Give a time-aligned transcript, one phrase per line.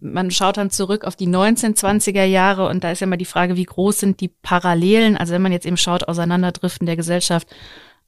[0.00, 3.56] Man schaut dann zurück auf die 1920er Jahre und da ist ja immer die Frage,
[3.56, 5.16] wie groß sind die Parallelen?
[5.16, 7.48] Also wenn man jetzt eben schaut, Auseinanderdriften der Gesellschaft,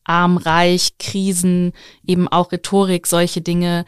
[0.05, 1.73] arm, reich, Krisen,
[2.07, 3.85] eben auch Rhetorik, solche Dinge.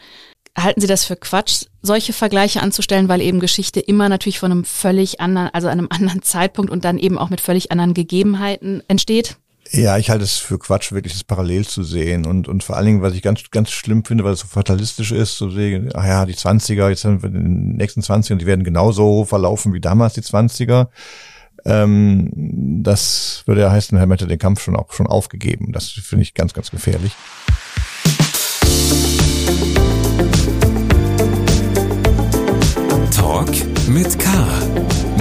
[0.57, 4.65] Halten Sie das für Quatsch, solche Vergleiche anzustellen, weil eben Geschichte immer natürlich von einem
[4.65, 9.37] völlig anderen, also einem anderen Zeitpunkt und dann eben auch mit völlig anderen Gegebenheiten entsteht?
[9.71, 12.25] Ja, ich halte es für Quatsch, wirklich das parallel zu sehen.
[12.25, 15.11] Und, und vor allen Dingen, was ich ganz, ganz schlimm finde, weil es so fatalistisch
[15.11, 18.63] ist, zu sehen, ach ja, die 20er, jetzt haben wir den nächsten 20er, die werden
[18.63, 20.87] genauso verlaufen wie damals die 20er.
[21.65, 22.29] Ähm,
[22.83, 25.71] das würde ja heißen, Herr hätte den Kampf schon auch schon aufgegeben.
[25.71, 27.13] Das finde ich ganz, ganz gefährlich.
[33.15, 33.49] Talk
[33.87, 34.29] mit K.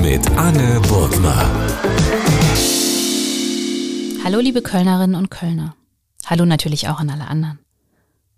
[0.02, 1.47] Mit Anne Burgner.
[4.24, 5.74] Hallo liebe Kölnerinnen und Kölner.
[6.26, 7.58] Hallo natürlich auch an alle anderen.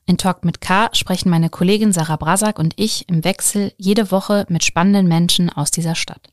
[0.06, 4.46] In Talk mit K sprechen meine Kollegin Sarah Brasak und ich im Wechsel jede Woche
[4.48, 6.32] mit spannenden Menschen aus dieser Stadt.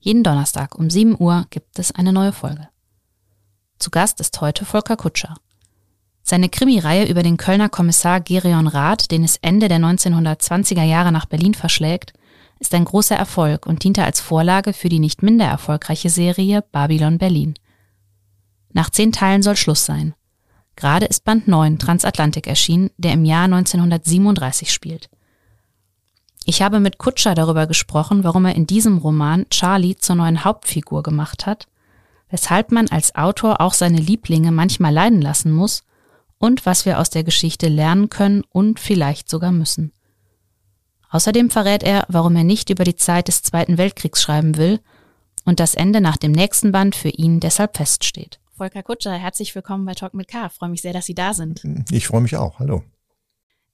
[0.00, 2.68] Jeden Donnerstag um 7 Uhr gibt es eine neue Folge.
[3.78, 5.36] Zu Gast ist heute Volker Kutscher.
[6.24, 11.26] Seine Krimireihe über den Kölner Kommissar Gerion Rath, den es Ende der 1920er Jahre nach
[11.26, 12.12] Berlin verschlägt,
[12.58, 17.18] ist ein großer Erfolg und diente als Vorlage für die nicht minder erfolgreiche Serie Babylon
[17.18, 17.54] Berlin.
[18.72, 20.14] Nach zehn Teilen soll Schluss sein.
[20.76, 25.10] Gerade ist Band 9 Transatlantik erschienen, der im Jahr 1937 spielt.
[26.44, 31.02] Ich habe mit Kutscher darüber gesprochen, warum er in diesem Roman Charlie zur neuen Hauptfigur
[31.02, 31.68] gemacht hat,
[32.30, 35.84] weshalb man als Autor auch seine Lieblinge manchmal leiden lassen muss
[36.38, 39.92] und was wir aus der Geschichte lernen können und vielleicht sogar müssen.
[41.10, 44.80] Außerdem verrät er, warum er nicht über die Zeit des Zweiten Weltkriegs schreiben will
[45.44, 48.39] und das Ende nach dem nächsten Band für ihn deshalb feststeht.
[48.60, 50.44] Volker Kutscher, herzlich willkommen bei Talk mit K.
[50.44, 51.62] Ich freue mich sehr, dass Sie da sind.
[51.90, 52.58] Ich freue mich auch.
[52.58, 52.84] Hallo.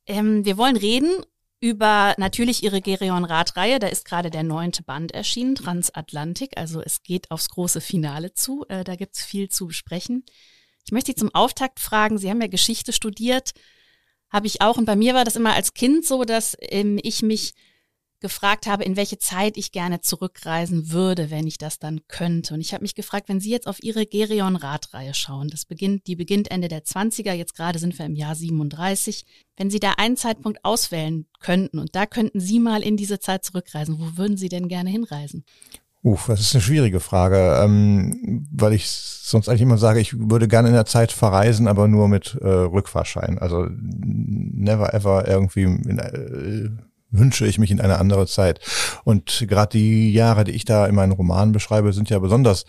[0.06, 1.10] Ähm, wir wollen reden
[1.58, 3.80] über natürlich ihre Gerion Rath-Reihe.
[3.80, 6.52] Da ist gerade der neunte Band erschienen, Transatlantik.
[6.56, 8.64] Also es geht aufs große Finale zu.
[8.68, 10.24] Äh, da gibt's viel zu besprechen.
[10.84, 13.54] Ich möchte Sie zum Auftakt fragen, Sie haben ja Geschichte studiert,
[14.30, 14.76] habe ich auch.
[14.76, 17.54] Und bei mir war das immer als Kind so, dass ähm, ich mich
[18.20, 22.54] gefragt habe, in welche Zeit ich gerne zurückreisen würde, wenn ich das dann könnte.
[22.54, 26.16] Und ich habe mich gefragt, wenn Sie jetzt auf Ihre Gerion-Radreihe schauen, das beginnt, die
[26.16, 29.24] beginnt Ende der 20er, jetzt gerade sind wir im Jahr 37.
[29.56, 33.44] Wenn Sie da einen Zeitpunkt auswählen könnten und da könnten Sie mal in diese Zeit
[33.44, 35.44] zurückreisen, wo würden Sie denn gerne hinreisen?
[36.02, 40.46] Uff, das ist eine schwierige Frage, ähm, weil ich sonst eigentlich immer sage, ich würde
[40.46, 43.40] gerne in der Zeit verreisen, aber nur mit äh, Rückfahrschein.
[43.40, 46.68] Also never ever irgendwie in, äh,
[47.18, 48.60] wünsche ich mich in eine andere Zeit.
[49.04, 52.64] Und gerade die Jahre, die ich da in meinen Romanen beschreibe, sind ja besonders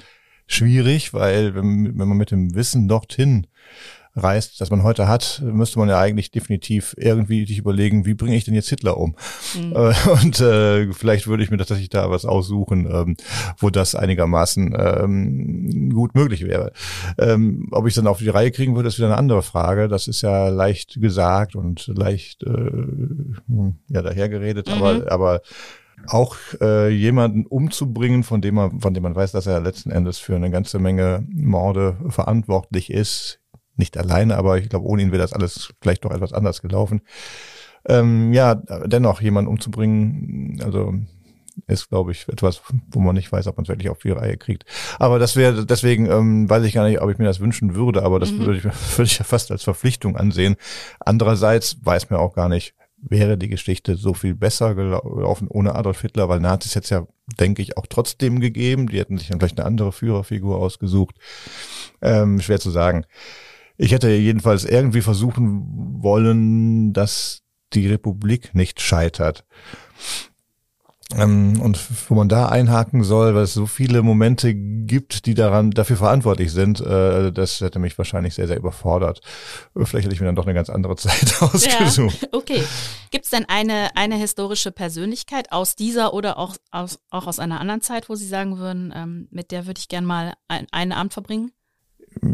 [0.47, 3.47] schwierig, weil wenn, wenn man mit dem Wissen dorthin
[4.17, 8.35] reist, das man heute hat, müsste man ja eigentlich definitiv irgendwie sich überlegen, wie bringe
[8.35, 9.15] ich denn jetzt Hitler um?
[9.55, 9.73] Mhm.
[9.73, 13.17] Äh, und äh, vielleicht würde ich mir tatsächlich da was aussuchen, ähm,
[13.57, 16.71] wo das einigermaßen ähm, gut möglich wäre.
[17.17, 19.87] Ähm, ob ich dann auf die Reihe kriegen würde, ist wieder eine andere Frage.
[19.87, 24.73] Das ist ja leicht gesagt und leicht äh, hm, ja dahergeredet, mhm.
[24.73, 25.41] aber aber
[26.05, 30.19] auch äh, jemanden umzubringen, von dem man, von dem man weiß, dass er letzten Endes
[30.19, 33.39] für eine ganze Menge Morde verantwortlich ist,
[33.77, 37.01] nicht alleine, aber ich glaube, ohne ihn wäre das alles vielleicht doch etwas anders gelaufen.
[37.87, 40.93] Ähm, ja, dennoch jemanden umzubringen, also
[41.65, 42.61] ist, glaube ich, etwas,
[42.91, 44.65] wo man nicht weiß, ob man es wirklich auf die Reihe kriegt.
[44.99, 48.03] Aber das wäre, deswegen ähm, weiß ich gar nicht, ob ich mir das wünschen würde,
[48.03, 48.45] aber das mhm.
[48.45, 48.63] würde, ich,
[48.97, 50.55] würde ich ja fast als Verpflichtung ansehen.
[50.99, 56.01] Andererseits weiß mir auch gar nicht, wäre die Geschichte so viel besser gelaufen ohne Adolf
[56.01, 57.07] Hitler, weil Nazis es ja,
[57.39, 58.87] denke ich, auch trotzdem gegeben.
[58.87, 61.15] Die hätten sich dann vielleicht eine andere Führerfigur ausgesucht.
[62.01, 63.05] Ähm, schwer zu sagen.
[63.77, 67.43] Ich hätte jedenfalls irgendwie versuchen wollen, dass
[67.73, 69.45] die Republik nicht scheitert.
[71.15, 71.79] Ähm, und
[72.09, 76.51] wo man da einhaken soll, weil es so viele Momente gibt, die daran dafür verantwortlich
[76.51, 79.21] sind, äh, das hätte mich wahrscheinlich sehr, sehr überfordert.
[79.73, 82.23] Vielleicht hätte ich mir dann doch eine ganz andere Zeit ausgesucht.
[82.23, 82.61] Ja, okay.
[83.11, 87.61] Gibt es denn eine, eine historische Persönlichkeit aus dieser oder auch aus, auch aus einer
[87.61, 90.91] anderen Zeit, wo Sie sagen würden, ähm, mit der würde ich gern mal ein, einen
[90.91, 91.51] Abend verbringen?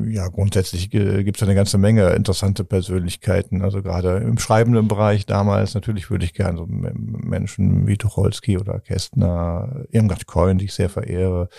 [0.07, 3.61] Ja, grundsätzlich gibt es eine ganze Menge interessante Persönlichkeiten.
[3.61, 8.79] Also gerade im schreibenden Bereich damals natürlich würde ich gerne so Menschen wie Tucholsky oder
[8.79, 11.49] Kästner, Irmgard Coin, die ich sehr verehre,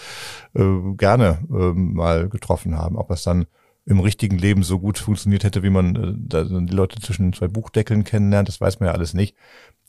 [0.55, 0.65] äh,
[0.97, 2.97] gerne äh, mal getroffen haben.
[2.97, 3.47] Ob das dann
[3.87, 8.05] im richtigen Leben so gut funktioniert hätte, wie man äh, die Leute zwischen zwei Buchdeckeln
[8.05, 9.37] kennenlernt, das weiß man ja alles nicht.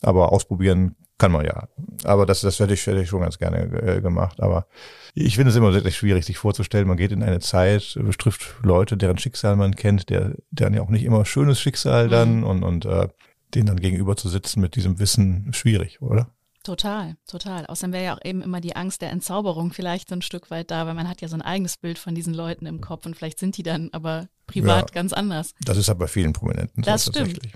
[0.06, 1.68] Aber ausprobieren kann man ja.
[2.04, 4.42] Aber das, das hätte ich, hätte ich schon ganz gerne äh, gemacht.
[4.42, 4.68] Aber
[5.14, 8.98] ich finde es immer wirklich schwierig, sich vorzustellen, man geht in eine Zeit, trifft Leute,
[8.98, 12.44] deren Schicksal man kennt, der, deren ja auch nicht immer schönes Schicksal dann mhm.
[12.44, 13.08] und, und äh,
[13.54, 16.30] denen dann gegenüber zu sitzen mit diesem Wissen schwierig, oder?
[16.64, 17.68] Total, total.
[17.68, 20.72] Außerdem wäre ja auch eben immer die Angst der Entzauberung vielleicht so ein Stück weit
[20.72, 23.16] da, weil man hat ja so ein eigenes Bild von diesen Leuten im Kopf und
[23.16, 25.54] vielleicht sind die dann aber privat ja, ganz anders.
[25.64, 27.46] Das ist aber bei vielen Prominenten so das stimmt.
[27.46, 27.50] Äh,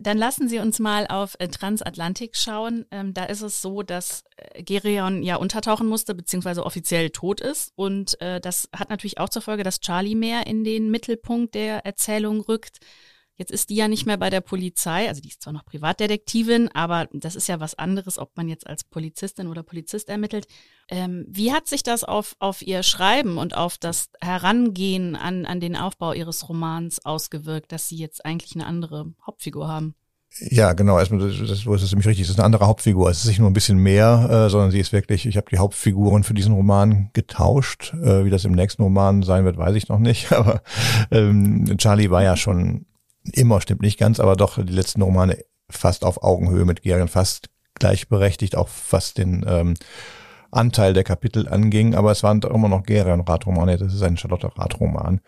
[0.00, 2.86] dann lassen Sie uns mal auf äh, Transatlantik schauen.
[2.90, 7.72] Ähm, da ist es so, dass äh, Gerion ja untertauchen musste, beziehungsweise offiziell tot ist.
[7.76, 12.40] Und das hat natürlich auch zur Folge, dass Charlie mehr in den Mittelpunkt der Erzählung
[12.40, 12.78] rückt.
[13.36, 16.68] Jetzt ist die ja nicht mehr bei der Polizei, also die ist zwar noch Privatdetektivin,
[16.74, 20.46] aber das ist ja was anderes, ob man jetzt als Polizistin oder Polizist ermittelt.
[20.88, 25.60] Ähm, wie hat sich das auf, auf ihr Schreiben und auf das Herangehen an, an
[25.60, 29.94] den Aufbau ihres Romans ausgewirkt, dass sie jetzt eigentlich eine andere Hauptfigur haben?
[30.38, 30.98] Ja, genau.
[30.98, 32.24] Erstmal, das, das, das ist nämlich richtig.
[32.24, 33.08] Es ist eine andere Hauptfigur.
[33.10, 35.58] Es ist nicht nur ein bisschen mehr, äh, sondern sie ist wirklich, ich habe die
[35.58, 37.94] Hauptfiguren für diesen Roman getauscht.
[37.94, 40.32] Äh, wie das im nächsten Roman sein wird, weiß ich noch nicht.
[40.32, 40.62] Aber
[41.10, 42.86] ähm, Charlie war ja schon
[43.32, 45.38] immer stimmt nicht ganz, aber doch die letzten Romane
[45.70, 49.74] fast auf Augenhöhe mit Gerion, fast gleichberechtigt, auch was den ähm,
[50.50, 54.50] Anteil der Kapitel anging, aber es waren immer noch Gerion Radromane, das ist ein Charlotte
[54.56, 55.20] Radroman.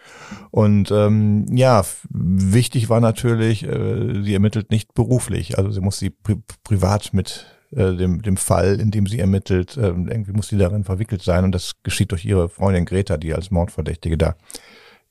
[0.51, 6.11] Und ähm, ja, wichtig war natürlich, äh, sie ermittelt nicht beruflich, also sie muss sie
[6.11, 10.59] pri privat mit äh, dem, dem Fall, in dem sie ermittelt, äh, irgendwie muss sie
[10.59, 14.37] darin verwickelt sein und das geschieht durch ihre Freundin Greta, die als Mordverdächtige da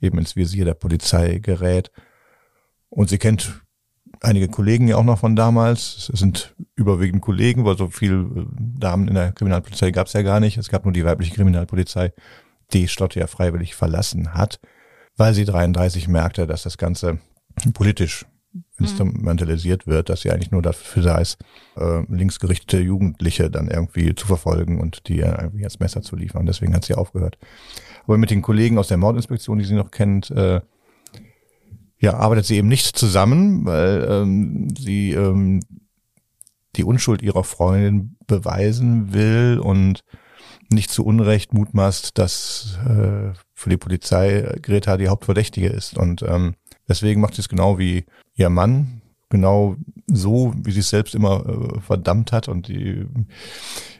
[0.01, 1.91] eben ins Visier der Polizei gerät.
[2.89, 3.61] Und sie kennt
[4.21, 6.09] einige Kollegen ja auch noch von damals.
[6.11, 8.45] Es sind überwiegend Kollegen, weil so viel äh,
[8.79, 10.57] Damen in der Kriminalpolizei gab es ja gar nicht.
[10.57, 12.13] Es gab nur die weibliche Kriminalpolizei,
[12.73, 14.59] die Stotte ja freiwillig verlassen hat,
[15.15, 17.19] weil sie 33 merkte, dass das Ganze
[17.73, 18.63] politisch mhm.
[18.79, 21.37] instrumentalisiert wird, dass sie eigentlich nur dafür da ist,
[21.77, 26.45] äh, linksgerichtete Jugendliche dann irgendwie zu verfolgen und die irgendwie als Messer zu liefern.
[26.45, 27.37] Deswegen hat sie aufgehört.
[28.05, 30.61] Aber mit den Kollegen aus der Mordinspektion, die sie noch kennt, äh,
[31.99, 35.61] ja, arbeitet sie eben nicht zusammen, weil ähm, sie ähm,
[36.75, 40.03] die Unschuld ihrer Freundin beweisen will und
[40.69, 45.97] nicht zu Unrecht mutmaßt, dass äh, für die Polizei Greta die Hauptverdächtige ist.
[45.97, 46.55] Und ähm,
[46.87, 48.05] deswegen macht sie es genau wie
[48.35, 49.75] ihr Mann, genau
[50.07, 53.05] so, wie sie es selbst immer äh, verdammt hat und die,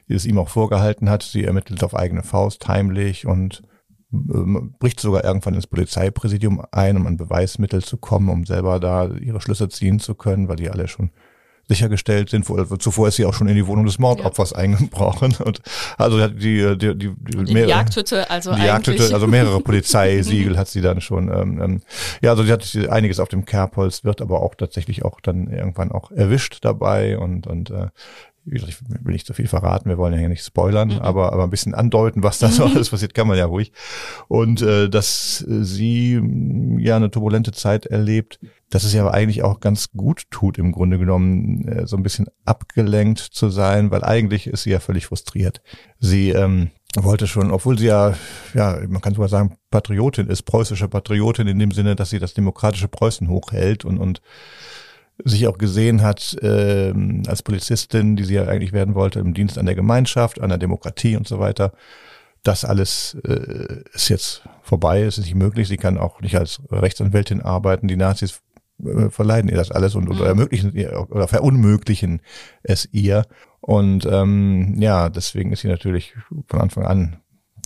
[0.07, 1.23] die es ihm auch vorgehalten hat.
[1.23, 3.63] Sie ermittelt auf eigene Faust, heimlich und
[4.12, 9.42] bricht sogar irgendwann ins Polizeipräsidium ein, um an Beweismittel zu kommen, um selber da ihre
[9.42, 11.12] Schlüsse ziehen zu können, weil die alle schon
[11.68, 12.45] sichergestellt sind.
[12.81, 14.57] Zuvor ist sie auch schon in die Wohnung des Mordopfers ja.
[14.57, 15.36] eingebrochen.
[15.44, 15.62] Und
[15.98, 20.69] also die, die, die, die, die mehrere, Jagdhütte, also die Jagdhütte, also mehrere Polizeisiegel hat
[20.69, 21.30] sie dann schon.
[21.30, 21.81] Ähm, ähm,
[22.21, 25.92] ja, also sie hat einiges auf dem Kerbholz, wird aber auch tatsächlich auch dann irgendwann
[25.92, 27.88] auch erwischt dabei und und äh,
[28.49, 30.99] ich will nicht so viel verraten, wir wollen ja hier nicht spoilern, mhm.
[30.99, 33.71] aber, aber ein bisschen andeuten, was da so alles passiert, kann man ja ruhig.
[34.27, 38.39] Und äh, dass sie mm, ja eine turbulente Zeit erlebt,
[38.69, 42.03] dass es ja aber eigentlich auch ganz gut tut, im Grunde genommen, äh, so ein
[42.03, 45.61] bisschen abgelenkt zu sein, weil eigentlich ist sie ja völlig frustriert.
[45.99, 48.15] Sie ähm, wollte schon, obwohl sie ja,
[48.53, 52.33] ja, man kann sogar sagen, Patriotin ist, preußische Patriotin in dem Sinne, dass sie das
[52.33, 54.21] demokratische Preußen hochhält und, und
[55.23, 56.93] sich auch gesehen hat äh,
[57.27, 60.57] als Polizistin, die sie ja eigentlich werden wollte, im Dienst an der Gemeinschaft, an der
[60.57, 61.73] Demokratie und so weiter.
[62.43, 65.67] Das alles äh, ist jetzt vorbei, es ist nicht möglich.
[65.67, 67.87] Sie kann auch nicht als Rechtsanwältin arbeiten.
[67.87, 68.41] Die Nazis
[68.83, 70.39] äh, verleiden ihr das alles und, oder mhm.
[70.39, 72.21] ermöglichen ihr oder verunmöglichen
[72.63, 73.25] es ihr.
[73.59, 76.15] Und ähm, ja, deswegen ist sie natürlich
[76.47, 77.18] von Anfang an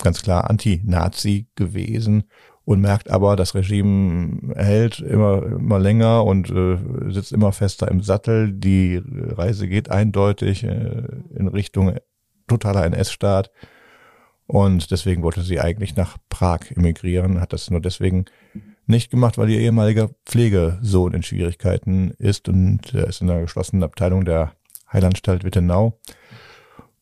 [0.01, 2.23] ganz klar Anti-Nazi gewesen
[2.63, 6.77] und merkt aber, das Regime hält immer, immer länger und äh,
[7.11, 8.51] sitzt immer fester im Sattel.
[8.53, 11.03] Die Reise geht eindeutig äh,
[11.35, 11.95] in Richtung
[12.47, 13.51] totaler NS-Staat.
[14.45, 18.25] Und deswegen wollte sie eigentlich nach Prag emigrieren, hat das nur deswegen
[18.85, 23.83] nicht gemacht, weil ihr ehemaliger Pflegesohn in Schwierigkeiten ist und er ist in einer geschlossenen
[23.83, 24.51] Abteilung der
[24.91, 25.97] Heilanstalt Wittenau.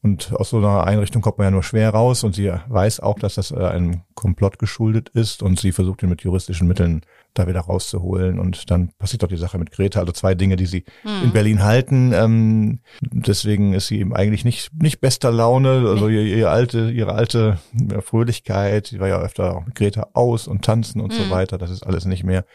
[0.01, 3.19] Und aus so einer Einrichtung kommt man ja nur schwer raus und sie weiß auch,
[3.19, 7.01] dass das äh, einem Komplott geschuldet ist und sie versucht ihn mit juristischen Mitteln
[7.33, 10.67] da wieder rauszuholen und dann passiert doch die Sache mit Greta, also zwei Dinge, die
[10.67, 11.25] sie hm.
[11.25, 12.13] in Berlin halten.
[12.13, 17.13] Ähm, deswegen ist sie eben eigentlich nicht nicht bester Laune, also ihr, ihr alte ihre
[17.13, 17.59] alte
[18.01, 21.25] Fröhlichkeit, sie war ja öfter auch mit Greta aus und tanzen und hm.
[21.25, 22.45] so weiter, das ist alles nicht mehr.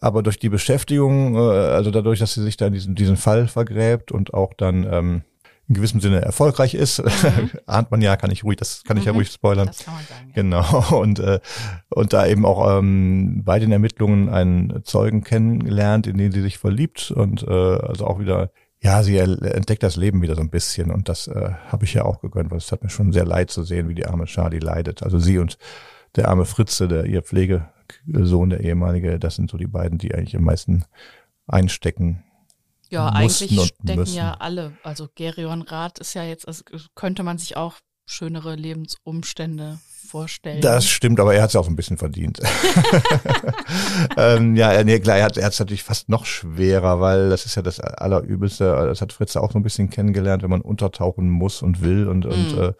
[0.00, 3.48] Aber durch die Beschäftigung, äh, also dadurch, dass sie sich da in diesen diesen Fall
[3.48, 5.22] vergräbt und auch dann ähm,
[5.68, 7.02] in gewissem Sinne erfolgreich ist.
[7.02, 7.50] Mhm.
[7.66, 9.06] Ahnt man ja, kann ich ruhig, das kann ich mhm.
[9.08, 9.66] ja ruhig spoilern.
[9.66, 10.34] Das kann man sagen, ja.
[10.34, 10.96] Genau.
[11.00, 11.40] Und, äh,
[11.90, 16.58] und da eben auch ähm, bei den Ermittlungen einen Zeugen kennengelernt, in den sie sich
[16.58, 20.90] verliebt und äh, also auch wieder, ja, sie entdeckt das Leben wieder so ein bisschen
[20.90, 23.50] und das äh, habe ich ja auch gegönnt, weil es hat mir schon sehr leid
[23.50, 25.02] zu sehen, wie die arme Charlie leidet.
[25.02, 25.58] Also sie und
[26.16, 30.36] der arme Fritze, der ihr Pflegesohn, der ehemalige, das sind so die beiden, die eigentlich
[30.36, 30.84] am meisten
[31.46, 32.24] einstecken
[32.90, 34.16] Ja, eigentlich stecken müssen.
[34.16, 34.76] ja alle.
[34.82, 36.62] Also Gerion Rath ist ja jetzt, also
[36.94, 37.74] könnte man sich auch
[38.06, 40.60] schönere Lebensumstände vorstellen.
[40.60, 42.40] Das stimmt, aber er hat es auch ein bisschen verdient.
[44.16, 47.62] ähm, ja, nee, klar, er hat es natürlich fast noch schwerer, weil das ist ja
[47.62, 48.64] das Allerübelste.
[48.64, 52.24] Das hat Fritz auch so ein bisschen kennengelernt, wenn man untertauchen muss und will und,
[52.24, 52.30] mhm.
[52.30, 52.72] und äh,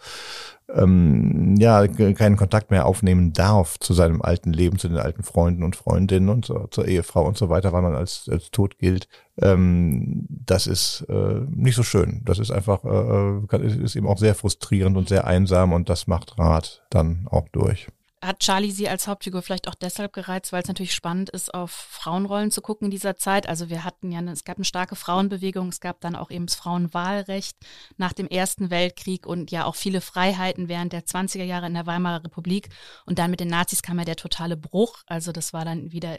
[0.75, 5.63] ähm, ja, keinen Kontakt mehr aufnehmen darf zu seinem alten Leben, zu den alten Freunden
[5.63, 9.09] und Freundinnen und so, zur Ehefrau und so weiter, weil man als, als tot gilt.
[9.41, 12.23] Ähm, das ist äh, nicht so schön.
[12.25, 16.39] Das ist einfach, äh, ist eben auch sehr frustrierend und sehr einsam und das macht
[16.39, 17.89] Rat dann auch durch
[18.26, 21.71] hat Charlie sie als Hauptfigur vielleicht auch deshalb gereizt, weil es natürlich spannend ist, auf
[21.71, 23.49] Frauenrollen zu gucken in dieser Zeit.
[23.49, 26.47] Also wir hatten ja, eine, es gab eine starke Frauenbewegung, es gab dann auch eben
[26.47, 27.56] das Frauenwahlrecht
[27.97, 31.87] nach dem Ersten Weltkrieg und ja auch viele Freiheiten während der 20er Jahre in der
[31.87, 32.68] Weimarer Republik.
[33.06, 35.02] Und dann mit den Nazis kam ja der totale Bruch.
[35.06, 36.18] Also das war dann wieder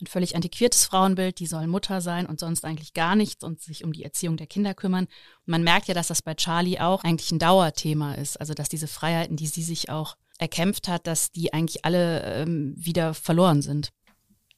[0.00, 3.84] ein völlig antiquiertes Frauenbild, die sollen Mutter sein und sonst eigentlich gar nichts und sich
[3.84, 5.04] um die Erziehung der Kinder kümmern.
[5.04, 8.40] Und man merkt ja, dass das bei Charlie auch eigentlich ein Dauerthema ist.
[8.40, 12.74] Also dass diese Freiheiten, die sie sich auch erkämpft hat, dass die eigentlich alle ähm,
[12.76, 13.92] wieder verloren sind.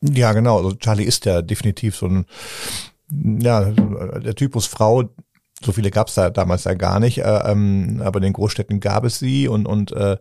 [0.00, 0.58] Ja, genau.
[0.58, 2.26] Also Charlie ist ja definitiv so ein,
[3.10, 5.04] ja, der Typus Frau,
[5.62, 8.80] so viele gab es da damals ja gar nicht, äh, ähm, aber in den Großstädten
[8.80, 10.18] gab es sie und, und äh,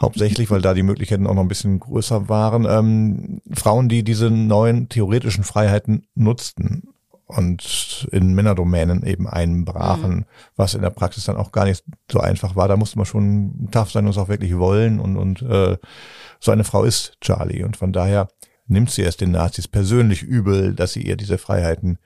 [0.00, 4.30] hauptsächlich, weil da die Möglichkeiten auch noch ein bisschen größer waren, ähm, Frauen, die diese
[4.30, 6.93] neuen theoretischen Freiheiten nutzten
[7.26, 10.24] und in Männerdomänen eben einbrachen, mhm.
[10.56, 12.68] was in der Praxis dann auch gar nicht so einfach war.
[12.68, 15.78] Da musste man schon tough sein und es auch wirklich wollen und, und äh,
[16.38, 18.28] so eine Frau ist Charlie und von daher
[18.66, 21.98] nimmt sie es den Nazis persönlich übel, dass sie ihr diese Freiheiten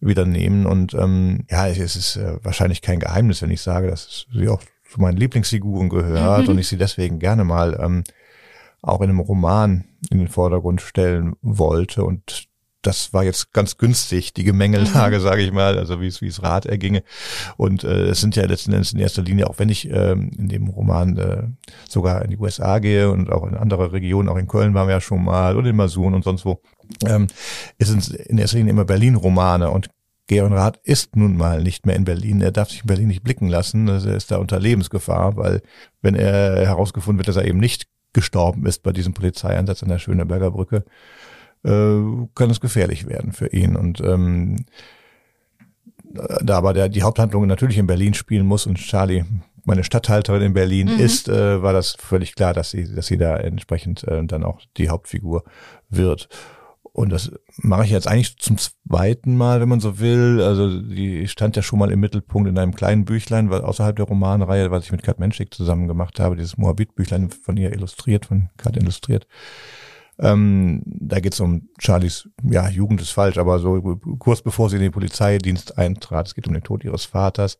[0.00, 4.26] wieder nehmen und ähm, ja, es ist äh, wahrscheinlich kein Geheimnis, wenn ich sage, dass
[4.32, 6.48] sie auch zu meinen Lieblingsfiguren gehört mhm.
[6.50, 8.04] und ich sie deswegen gerne mal ähm,
[8.82, 12.49] auch in einem Roman in den Vordergrund stellen wollte und
[12.82, 15.22] das war jetzt ganz günstig, die Gemengelage, mhm.
[15.22, 17.02] sage ich mal, also wie es wie es Rat erginge.
[17.56, 20.48] Und äh, es sind ja letzten Endes in erster Linie, auch wenn ich ähm, in
[20.48, 21.42] dem Roman äh,
[21.88, 24.94] sogar in die USA gehe und auch in andere Regionen, auch in Köln waren wir
[24.94, 26.60] ja schon mal und in Masuren und sonst wo,
[27.06, 27.26] ähm,
[27.78, 29.88] es sind in erster Linie immer Berlin-Romane und
[30.26, 32.40] Georg Rath ist nun mal nicht mehr in Berlin.
[32.40, 33.88] Er darf sich in Berlin nicht blicken lassen.
[33.88, 35.60] Also er ist da unter Lebensgefahr, weil
[36.02, 39.98] wenn er herausgefunden wird, dass er eben nicht gestorben ist bei diesem Polizeieinsatz an der
[39.98, 40.84] Schöneberger Brücke,
[41.62, 43.76] kann es gefährlich werden für ihn.
[43.76, 44.64] Und ähm,
[46.42, 49.24] da aber der, die Haupthandlung natürlich in Berlin spielen muss und Charlie
[49.64, 51.00] meine Stadthalterin in Berlin mhm.
[51.00, 54.60] ist, äh, war das völlig klar, dass sie, dass sie da entsprechend äh, dann auch
[54.76, 55.44] die Hauptfigur
[55.88, 56.28] wird.
[56.92, 60.42] Und das mache ich jetzt eigentlich zum zweiten Mal, wenn man so will.
[60.42, 64.06] Also die stand ja schon mal im Mittelpunkt in einem kleinen Büchlein, weil außerhalb der
[64.06, 68.50] Romanreihe, was ich mit Kat Menschik zusammen gemacht habe, dieses Moabit-Büchlein von ihr illustriert, von
[68.56, 69.28] Kat illustriert.
[70.20, 73.80] Ähm, da geht es um Charlies, ja, Jugend ist falsch, aber so
[74.18, 77.58] kurz bevor sie in den Polizeidienst eintrat, es geht um den Tod ihres Vaters.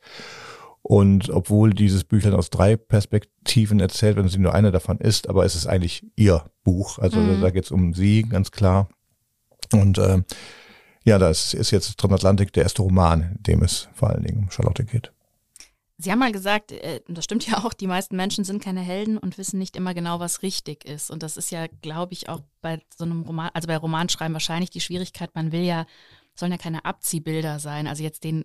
[0.83, 5.45] Und obwohl dieses Büchlein aus drei Perspektiven erzählt, wenn sie nur eine davon ist, aber
[5.45, 6.99] es ist eigentlich ihr Buch.
[6.99, 7.41] Also mhm.
[7.41, 8.89] da geht es um sie, ganz klar.
[9.73, 10.23] Und äh,
[11.05, 14.51] ja, das ist jetzt Transatlantik der erste Roman, in dem es vor allen Dingen um
[14.51, 15.13] Charlotte geht.
[16.03, 18.81] Sie haben mal gesagt, äh, und das stimmt ja auch, die meisten Menschen sind keine
[18.81, 21.11] Helden und wissen nicht immer genau, was richtig ist.
[21.11, 24.71] Und das ist ja, glaube ich, auch bei so einem Roman, also bei Romanschreiben wahrscheinlich
[24.71, 25.85] die Schwierigkeit, man will ja,
[26.35, 27.87] sollen ja keine Abziehbilder sein.
[27.87, 28.45] Also jetzt den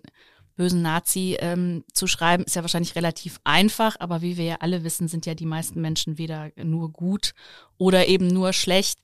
[0.56, 4.84] bösen Nazi ähm, zu schreiben, ist ja wahrscheinlich relativ einfach, aber wie wir ja alle
[4.84, 7.32] wissen, sind ja die meisten Menschen weder nur gut
[7.78, 8.98] oder eben nur schlecht.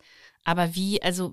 [0.44, 1.32] Aber wie, also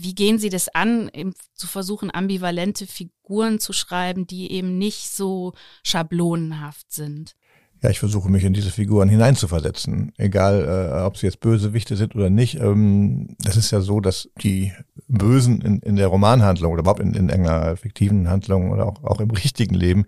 [0.00, 5.10] wie gehen Sie das an, eben zu versuchen, ambivalente Figuren zu schreiben, die eben nicht
[5.10, 7.34] so schablonenhaft sind?
[7.82, 12.14] Ja, ich versuche mich in diese Figuren hineinzuversetzen, egal äh, ob sie jetzt Bösewichte sind
[12.16, 12.60] oder nicht.
[12.60, 14.72] Ähm, das ist ja so, dass die
[15.06, 19.20] Bösen in, in der Romanhandlung oder überhaupt in, in einer fiktiven Handlung oder auch, auch
[19.20, 20.06] im richtigen Leben,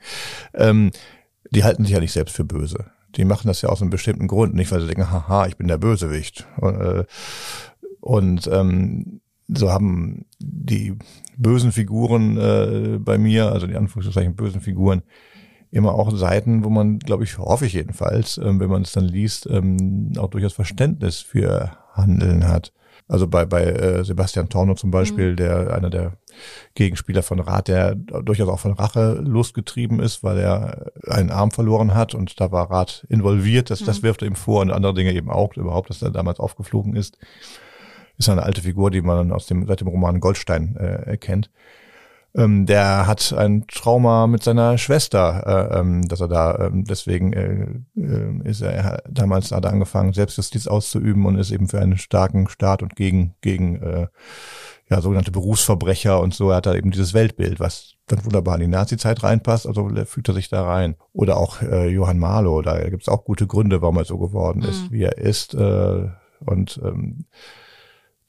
[0.55, 0.91] ähm,
[1.51, 2.91] die halten sich ja nicht selbst für böse.
[3.17, 5.67] Die machen das ja aus einem bestimmten Grund, nicht weil sie denken, haha, ich bin
[5.67, 6.47] der Bösewicht.
[6.59, 7.05] Und, äh,
[8.01, 9.21] und ähm,
[9.57, 10.97] so haben die
[11.37, 15.03] bösen Figuren äh, bei mir, also die Anführungszeichen bösen Figuren,
[15.71, 19.05] immer auch Seiten, wo man, glaube ich, hoffe ich jedenfalls, ähm, wenn man es dann
[19.05, 22.73] liest, ähm, auch durchaus Verständnis für Handeln hat.
[23.09, 25.37] Also bei, bei äh, Sebastian Torno zum Beispiel, mhm.
[25.37, 26.13] der einer der
[26.75, 31.95] Gegenspieler von Rat, der durchaus auch von Rache losgetrieben ist, weil er einen Arm verloren
[31.95, 33.71] hat und da war Rat involviert.
[33.71, 33.87] Das, mhm.
[33.87, 36.95] das wirft er ihm vor und andere Dinge eben auch, überhaupt, dass er damals aufgeflogen
[36.95, 37.19] ist
[38.21, 41.51] ist eine alte Figur, die man aus dem, seit dem Roman Goldstein äh, erkennt.
[42.33, 47.33] Ähm, der hat ein Trauma mit seiner Schwester, äh, ähm, dass er da, ähm, deswegen
[47.33, 51.81] äh, äh, ist er, er damals hat er angefangen, Selbstjustiz auszuüben und ist eben für
[51.81, 54.07] einen starken Staat und gegen, gegen äh,
[54.89, 56.51] ja, sogenannte Berufsverbrecher und so.
[56.51, 60.29] Er hat da eben dieses Weltbild, was dann wunderbar in die Nazi-Zeit reinpasst, also fügt
[60.29, 60.97] er sich da rein.
[61.13, 64.85] Oder auch äh, Johann Marlow, da gibt's auch gute Gründe, warum er so geworden ist,
[64.85, 64.93] mhm.
[64.93, 65.55] wie er ist.
[65.55, 66.09] Äh,
[66.45, 67.25] und ähm,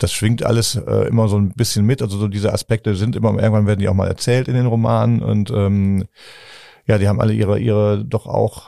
[0.01, 2.01] das schwingt alles äh, immer so ein bisschen mit.
[2.01, 5.22] Also so diese Aspekte sind immer, irgendwann werden die auch mal erzählt in den Romanen
[5.22, 6.05] und ähm,
[6.88, 8.67] ja, die haben alle ihre, ihre doch auch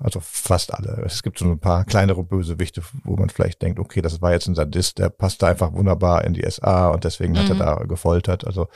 [0.00, 1.00] also fast alle.
[1.06, 4.48] Es gibt so ein paar kleinere Bösewichte, wo man vielleicht denkt, okay, das war jetzt
[4.48, 7.38] ein Sadist, der passt da einfach wunderbar in die SA und deswegen mhm.
[7.38, 7.58] hat er mhm.
[7.58, 8.44] da gefoltert.
[8.44, 8.66] Also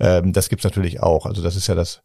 [0.00, 1.26] ähm, das gibt's natürlich auch.
[1.26, 2.02] Also das ist ja das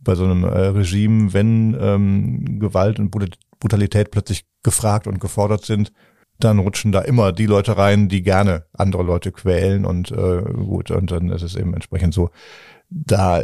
[0.00, 3.12] bei so einem äh, Regime, wenn ähm, Gewalt und
[3.60, 5.92] Brutalität plötzlich gefragt und gefordert sind,
[6.38, 10.90] dann rutschen da immer die Leute rein, die gerne andere Leute quälen und äh, gut,
[10.90, 12.30] und dann ist es eben entsprechend so,
[12.90, 13.42] da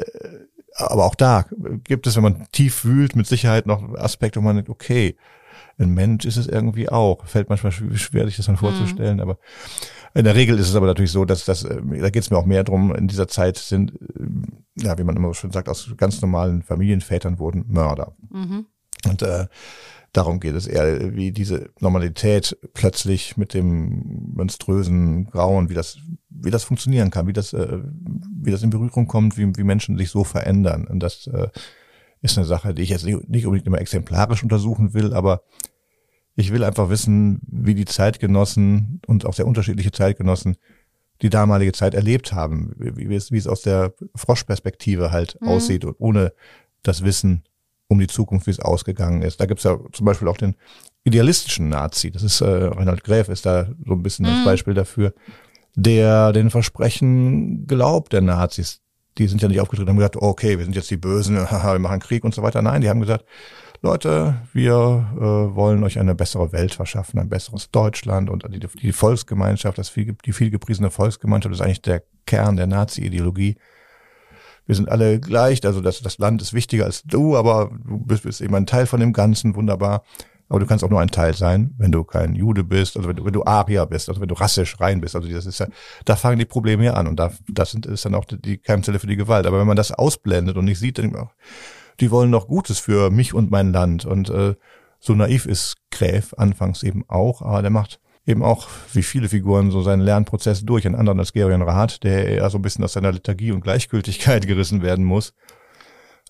[0.77, 1.47] aber auch da
[1.85, 5.17] gibt es, wenn man tief wühlt, mit Sicherheit noch Aspekte, wo man denkt, okay,
[5.79, 7.27] ein Mensch ist es irgendwie auch.
[7.27, 9.23] Fällt manchmal schwer, sich das dann vorzustellen, mhm.
[9.23, 9.39] aber
[10.15, 12.37] in der Regel ist es aber natürlich so, dass das, äh, da geht es mir
[12.37, 15.69] auch mehr drum, in dieser Zeit sind, äh, ja, wie man immer so schön sagt,
[15.69, 18.15] aus ganz normalen Familienvätern wurden Mörder.
[18.31, 18.67] Mhm.
[19.09, 19.47] Und äh,
[20.12, 25.99] darum geht es eher, wie diese Normalität plötzlich mit dem monströsen Grauen, wie das,
[26.29, 27.79] wie das funktionieren kann, wie das, äh,
[28.43, 30.87] wie das in Berührung kommt, wie, wie Menschen sich so verändern.
[30.87, 31.49] Und das äh,
[32.23, 35.43] ist eine Sache, die ich jetzt nicht, nicht unbedingt immer exemplarisch untersuchen will, aber
[36.37, 40.57] ich will einfach wissen, wie die Zeitgenossen und auch sehr unterschiedliche Zeitgenossen
[41.23, 45.49] die damalige Zeit erlebt haben, wie, wie, es, wie es aus der Froschperspektive halt mhm.
[45.49, 46.33] aussieht und ohne
[46.83, 47.43] das Wissen
[47.91, 49.41] um die Zukunft, wie es ausgegangen ist.
[49.41, 50.55] Da gibt's ja zum Beispiel auch den
[51.03, 52.11] idealistischen Nazi.
[52.13, 54.31] Das ist äh, Reinhard Gräf ist da so ein bisschen mhm.
[54.31, 55.13] das Beispiel dafür,
[55.75, 58.81] der den Versprechen glaubt der Nazis.
[59.19, 61.79] Die sind ja nicht aufgetreten und haben gesagt, okay, wir sind jetzt die Bösen, wir
[61.81, 62.63] machen Krieg und so weiter.
[62.63, 63.25] Nein, die haben gesagt,
[63.83, 68.93] Leute, wir äh, wollen euch eine bessere Welt verschaffen, ein besseres Deutschland und die, die
[68.93, 73.57] Volksgemeinschaft, das viel, die viel gepriesene Volksgemeinschaft ist eigentlich der Kern der Nazi-Ideologie
[74.71, 78.23] wir sind alle gleich, also das, das Land ist wichtiger als du, aber du bist,
[78.23, 80.05] bist eben ein Teil von dem Ganzen, wunderbar.
[80.49, 83.17] Aber du kannst auch nur ein Teil sein, wenn du kein Jude bist, also wenn
[83.17, 85.17] du, wenn du Arier bist, also wenn du rassisch rein bist.
[85.17, 85.67] Also das ist ja,
[86.04, 89.00] da fangen die Probleme ja an und da, das sind, ist dann auch die, Keimzelle
[89.00, 89.45] für die Gewalt.
[89.45, 91.33] Aber wenn man das ausblendet und nicht sieht, dann auch,
[91.99, 94.54] die wollen doch Gutes für mich und mein Land und äh,
[95.00, 99.71] so naiv ist Gräf anfangs eben auch, aber der macht eben auch, wie viele Figuren,
[99.71, 100.87] so seinen Lernprozess durch.
[100.87, 104.47] Ein anderer als Gerion Rath, der eher so ein bisschen aus seiner Lethargie und Gleichgültigkeit
[104.47, 105.33] gerissen werden muss.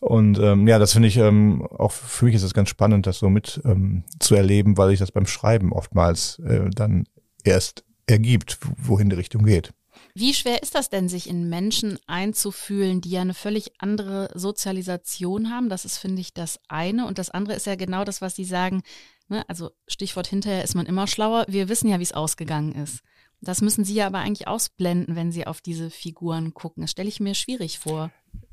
[0.01, 3.19] Und ähm, ja, das finde ich ähm, auch für mich ist es ganz spannend, das
[3.19, 7.05] so mit ähm, zu erleben, weil sich das beim Schreiben oftmals äh, dann
[7.45, 9.73] erst ergibt, wohin die Richtung geht.
[10.15, 15.51] Wie schwer ist das denn, sich in Menschen einzufühlen, die ja eine völlig andere Sozialisation
[15.51, 15.69] haben?
[15.69, 17.07] Das ist, finde ich, das eine.
[17.07, 18.83] Und das andere ist ja genau das, was Sie sagen.
[19.31, 19.45] Ne?
[19.49, 21.47] Also Stichwort hinterher ist man immer schlauer.
[21.49, 23.01] Wir wissen ja, wie es ausgegangen ist.
[23.41, 26.83] Das müssen Sie ja aber eigentlich ausblenden, wenn Sie auf diese Figuren gucken.
[26.83, 28.11] Das stelle ich mir schwierig vor.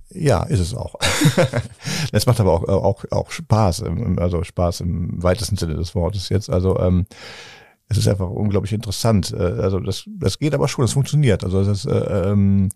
[0.10, 0.96] Ja, ist es auch.
[2.14, 3.84] Es macht aber auch, auch, auch Spaß,
[4.18, 6.50] also Spaß im weitesten Sinne des Wortes jetzt.
[6.50, 7.06] Also ähm,
[7.90, 9.34] es ist einfach unglaublich interessant.
[9.34, 11.44] Äh, also das, das geht aber schon, es funktioniert.
[11.44, 12.70] Also das ist, äh, ähm,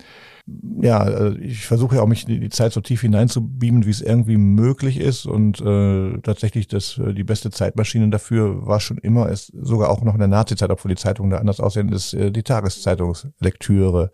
[0.82, 4.02] ja, äh, ich versuche ja auch mich die, die Zeit so tief hineinzubeamen, wie es
[4.02, 5.26] irgendwie möglich ist.
[5.26, 10.02] Und äh, tatsächlich das, äh, die beste Zeitmaschine dafür war schon immer, ist sogar auch
[10.02, 14.12] noch in der Nazi-Zeit, obwohl die Zeitungen da anders aussehen, ist äh, die Tageszeitungslektüre.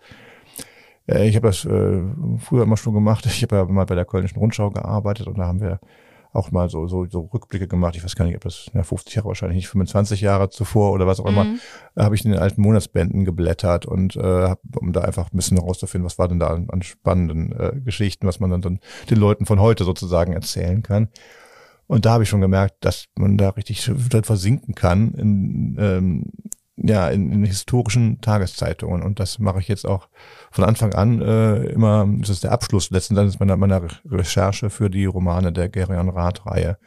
[1.08, 2.02] Äh, ich habe das äh,
[2.40, 3.26] früher immer schon gemacht.
[3.26, 5.80] Ich habe ja mal bei der Kölnischen Rundschau gearbeitet und da haben wir
[6.34, 7.96] auch mal so, so, so Rückblicke gemacht.
[7.96, 11.08] Ich weiß gar nicht, ob das ja, 50 Jahre wahrscheinlich nicht, 25 Jahre zuvor oder
[11.08, 11.60] was auch immer, mhm.
[11.98, 15.58] habe ich in den alten Monatsbänden geblättert und äh, hab, um da einfach ein bisschen
[15.58, 19.18] herauszufinden, was war denn da an, an spannenden äh, Geschichten, was man dann, dann den
[19.18, 21.10] Leuten von heute sozusagen erzählen kann.
[21.88, 26.26] Und da habe ich schon gemerkt, dass man da richtig versinken kann in, ähm,
[26.78, 29.02] ja, in, in historischen Tageszeitungen.
[29.02, 30.08] Und das mache ich jetzt auch
[30.52, 34.90] von Anfang an äh, immer, das ist der Abschluss letzten Endes meiner, meiner Recherche für
[34.90, 36.78] die Romane der Gerion Rath-Reihe.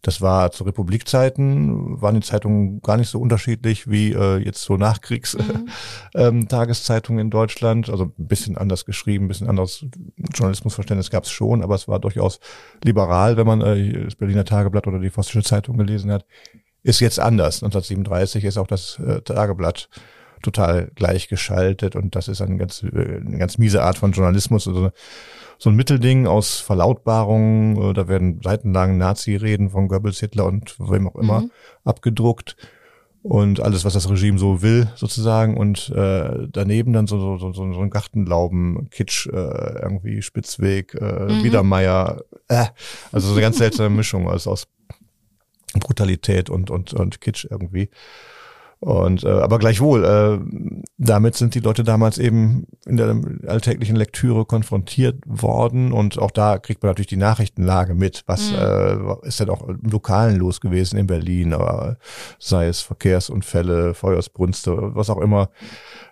[0.00, 4.76] Das war zu Republikzeiten, waren die Zeitungen gar nicht so unterschiedlich wie äh, jetzt so
[4.76, 5.68] Nachkriegs mhm.
[6.14, 7.90] ähm, in Deutschland.
[7.90, 9.84] Also ein bisschen anders geschrieben, ein bisschen anderes
[10.32, 12.38] Journalismusverständnis gab es schon, aber es war durchaus
[12.84, 16.24] liberal, wenn man äh, das Berliner Tageblatt oder die Vossische Zeitung gelesen hat
[16.82, 17.62] ist jetzt anders.
[17.62, 19.88] 1937 ist auch das äh, Tageblatt
[20.42, 24.68] total gleichgeschaltet und das ist eine ganz, äh, eine ganz miese Art von Journalismus.
[24.68, 24.90] Also
[25.58, 31.08] so ein Mittelding aus Verlautbarungen, äh, da werden seitenlang Nazi-Reden von Goebbels, Hitler und wem
[31.08, 31.50] auch immer mhm.
[31.84, 32.56] abgedruckt
[33.22, 35.56] und alles, was das Regime so will, sozusagen.
[35.56, 39.32] Und äh, daneben dann so, so, so, so ein Gartenlauben, Kitsch, äh,
[39.82, 41.42] irgendwie Spitzweg, äh, mhm.
[41.42, 42.66] Biedermeier, äh,
[43.10, 44.68] also so eine ganz seltsame Mischung aus, aus
[45.80, 47.90] Brutalität und, und, und Kitsch irgendwie.
[48.80, 50.38] Und äh, aber gleichwohl, äh,
[50.98, 56.58] damit sind die Leute damals eben in der alltäglichen Lektüre konfrontiert worden und auch da
[56.58, 58.22] kriegt man natürlich die Nachrichtenlage mit.
[58.26, 58.58] Was mhm.
[58.58, 61.96] äh, ist denn auch im Lokalen los gewesen in Berlin, aber
[62.38, 65.50] sei es Verkehrsunfälle, Feuersbrünste, was auch immer,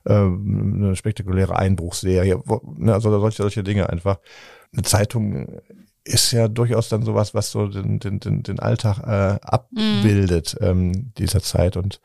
[0.05, 2.43] äh, eine spektakuläre Einbruchsserie,
[2.79, 4.19] ne, also solche solche Dinge einfach.
[4.73, 5.61] Eine Zeitung
[6.07, 10.67] ist ja durchaus dann sowas, was so den, den, den, den Alltag äh, abbildet mhm.
[10.67, 11.77] ähm, dieser Zeit.
[11.77, 12.01] Und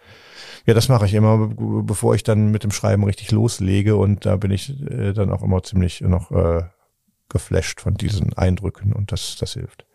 [0.66, 1.50] ja, das mache ich immer,
[1.84, 3.96] bevor ich dann mit dem Schreiben richtig loslege.
[3.96, 6.64] Und da bin ich äh, dann auch immer ziemlich noch äh,
[7.30, 9.86] geflasht von diesen Eindrücken und das, das hilft.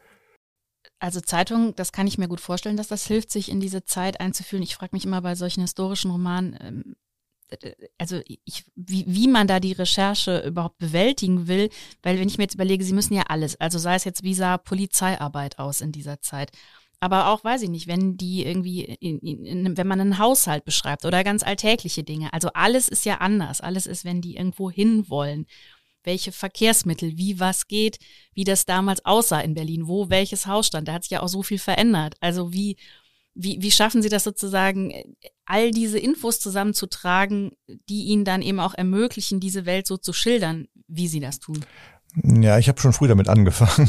[0.99, 4.19] Also Zeitung, das kann ich mir gut vorstellen, dass das hilft, sich in diese Zeit
[4.21, 4.62] einzufühlen.
[4.62, 6.97] Ich frage mich immer bei solchen historischen Romanen, ähm,
[7.98, 11.70] also ich, wie, wie man da die Recherche überhaupt bewältigen will,
[12.02, 14.35] weil wenn ich mir jetzt überlege, sie müssen ja alles, also sei es jetzt, wie
[14.35, 16.50] sah Polizeiarbeit aus in dieser Zeit,
[16.98, 21.04] aber auch, weiß ich nicht, wenn die irgendwie, in, in, wenn man einen Haushalt beschreibt
[21.04, 25.09] oder ganz alltägliche Dinge, also alles ist ja anders, alles ist, wenn die irgendwo hin
[25.09, 25.46] wollen,
[26.04, 27.98] welche Verkehrsmittel, wie was geht,
[28.32, 31.28] wie das damals aussah in Berlin, wo welches Haus stand, da hat sich ja auch
[31.28, 32.76] so viel verändert, also wie
[33.37, 34.92] wie, wie schaffen Sie das sozusagen,
[35.44, 37.53] all diese Infos zusammenzutragen,
[37.88, 41.64] die Ihnen dann eben auch ermöglichen, diese Welt so zu schildern, wie Sie das tun?
[42.25, 43.88] Ja, ich habe schon früh damit angefangen.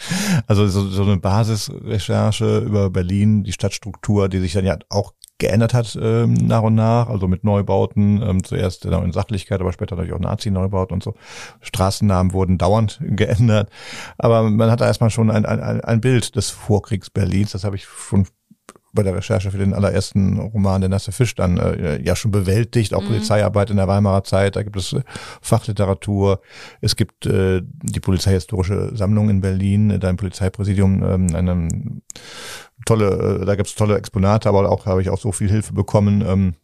[0.46, 5.74] also so, so eine Basisrecherche über Berlin, die Stadtstruktur, die sich dann ja auch geändert
[5.74, 10.14] hat ähm, nach und nach, also mit Neubauten, ähm, zuerst in Sachlichkeit, aber später natürlich
[10.14, 11.14] auch Nazi-Neubauten und so.
[11.60, 13.68] Straßennamen wurden dauernd geändert.
[14.16, 17.84] Aber man hat erstmal schon ein, ein, ein Bild des Vorkriegs Berlins, das habe ich
[17.84, 18.26] schon
[18.96, 22.92] bei der Recherche für den allerersten Roman Der nasse Fisch dann äh, ja schon bewältigt,
[22.94, 23.08] auch mhm.
[23.08, 25.02] Polizeiarbeit in der Weimarer Zeit, da gibt es äh,
[25.40, 26.40] Fachliteratur,
[26.80, 31.68] es gibt äh, die Polizeihistorische Sammlung in Berlin, äh, da im Polizeipräsidium ähm, eine
[32.84, 35.72] tolle, äh, da gibt es tolle Exponate, aber auch habe ich auch so viel Hilfe
[35.72, 36.24] bekommen.
[36.26, 36.54] Ähm,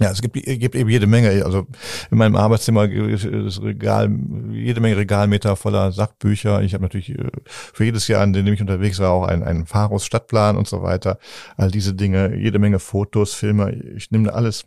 [0.00, 1.44] ja, es gibt, gibt eben jede Menge.
[1.44, 1.66] Also
[2.10, 4.10] in meinem Arbeitszimmer ist Regal,
[4.50, 6.62] jede Menge Regalmeter voller Sachbücher.
[6.62, 9.66] Ich habe natürlich äh, für jedes Jahr, in dem ich unterwegs war, auch einen, einen
[9.66, 11.18] Pharos Stadtplan und so weiter.
[11.56, 13.72] All diese Dinge, jede Menge Fotos, Filme.
[13.96, 14.64] Ich nehme alles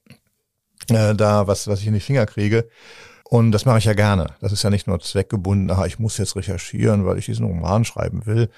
[0.90, 2.70] äh, da, was, was ich in die Finger kriege.
[3.30, 4.28] Und das mache ich ja gerne.
[4.40, 7.84] Das ist ja nicht nur zweckgebunden, aha, ich muss jetzt recherchieren, weil ich diesen Roman
[7.84, 8.50] schreiben will,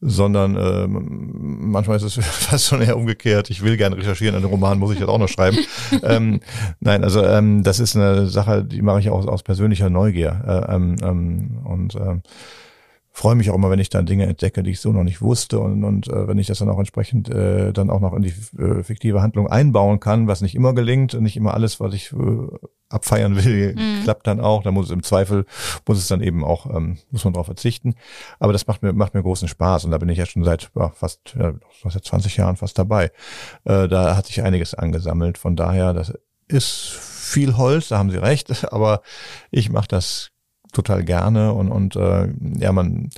[0.00, 3.50] sondern äh, manchmal ist es fast schon eher umgekehrt.
[3.50, 5.58] Ich will gerne recherchieren, einen Roman muss ich jetzt auch noch schreiben.
[6.02, 6.40] ähm,
[6.80, 10.42] nein, also ähm, das ist eine Sache, die mache ich auch aus persönlicher Neugier.
[10.44, 12.22] Äh, ähm, ähm, und ähm,
[13.12, 15.60] freue mich auch immer, wenn ich dann Dinge entdecke, die ich so noch nicht wusste
[15.60, 18.34] und, und äh, wenn ich das dann auch entsprechend äh, dann auch noch in die
[18.58, 22.12] äh, fiktive Handlung einbauen kann, was nicht immer gelingt und nicht immer alles, was ich
[22.12, 22.16] äh,
[22.90, 24.02] abfeiern will, mhm.
[24.02, 24.62] klappt dann auch.
[24.62, 25.46] Da muss es im Zweifel,
[25.86, 27.94] muss es dann eben auch, ähm, muss man darauf verzichten.
[28.38, 30.70] Aber das macht mir, macht mir großen Spaß und da bin ich jetzt schon seit
[30.76, 33.12] ja, fast, ja, seit 20 Jahren fast dabei.
[33.64, 35.38] Äh, da hat sich einiges angesammelt.
[35.38, 36.12] Von daher, das
[36.48, 39.02] ist viel Holz, da haben Sie recht, aber
[39.50, 40.30] ich mache das
[40.72, 43.10] total gerne und, und äh, ja, man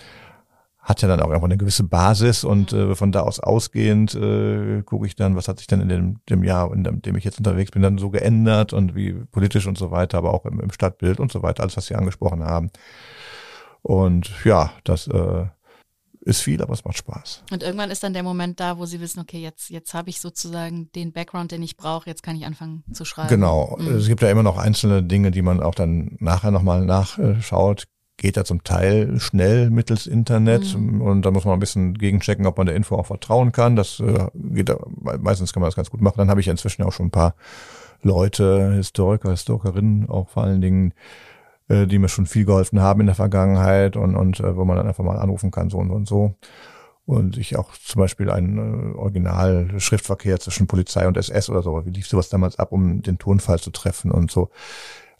[0.83, 4.83] hat ja dann auch einfach eine gewisse Basis und äh, von da aus ausgehend äh,
[4.83, 7.23] gucke ich dann, was hat sich dann in dem, dem Jahr, in dem, dem ich
[7.23, 10.59] jetzt unterwegs bin, dann so geändert und wie politisch und so weiter, aber auch im,
[10.59, 12.71] im Stadtbild und so weiter, alles, was Sie angesprochen haben.
[13.83, 15.47] Und ja, das äh,
[16.21, 17.45] ist viel, aber es macht Spaß.
[17.53, 20.21] Und irgendwann ist dann der Moment da, wo Sie wissen, okay, jetzt, jetzt habe ich
[20.21, 23.29] sozusagen den Background, den ich brauche, jetzt kann ich anfangen zu schreiben.
[23.29, 23.77] Genau.
[23.79, 23.97] Mhm.
[23.97, 27.87] Es gibt ja immer noch einzelne Dinge, die man auch dann nachher nochmal nachschaut
[28.23, 31.03] geht ja zum Teil schnell mittels Internet mhm.
[31.03, 33.77] und da muss man ein bisschen gegenchecken, ob man der Info auch vertrauen kann.
[33.77, 36.17] Das äh, geht meistens kann man das ganz gut machen.
[36.17, 37.35] Dann habe ich inzwischen auch schon ein paar
[38.03, 40.95] Leute, Historiker, Historikerinnen auch vor allen Dingen,
[41.69, 44.77] äh, die mir schon viel geholfen haben in der Vergangenheit und, und äh, wo man
[44.77, 46.35] dann einfach mal anrufen kann, so und so und so.
[47.05, 51.91] Und ich auch zum Beispiel einen äh, Original-Schriftverkehr zwischen Polizei und SS oder so, wie
[51.91, 54.51] lief sowas damals ab, um den Tonfall zu treffen und so.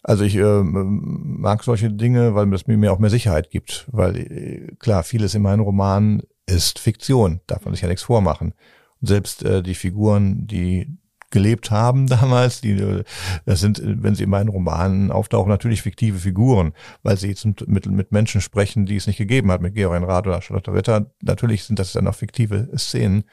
[0.03, 3.87] Also ich äh, mag solche Dinge, weil das mir auch mehr Sicherheit gibt.
[3.91, 8.53] Weil äh, klar, vieles in meinen Romanen ist Fiktion, darf man sich ja nichts vormachen.
[9.01, 10.97] Und selbst äh, die Figuren, die
[11.31, 13.03] gelebt haben damals, die äh,
[13.45, 17.85] das sind, wenn sie in meinen Romanen auftauchen, natürlich fiktive Figuren, weil sie jetzt mit,
[17.85, 21.11] mit Menschen sprechen, die es nicht gegeben hat, mit Georg Rath oder Charlotte Ritter.
[21.21, 23.23] Natürlich sind das dann auch fiktive Szenen.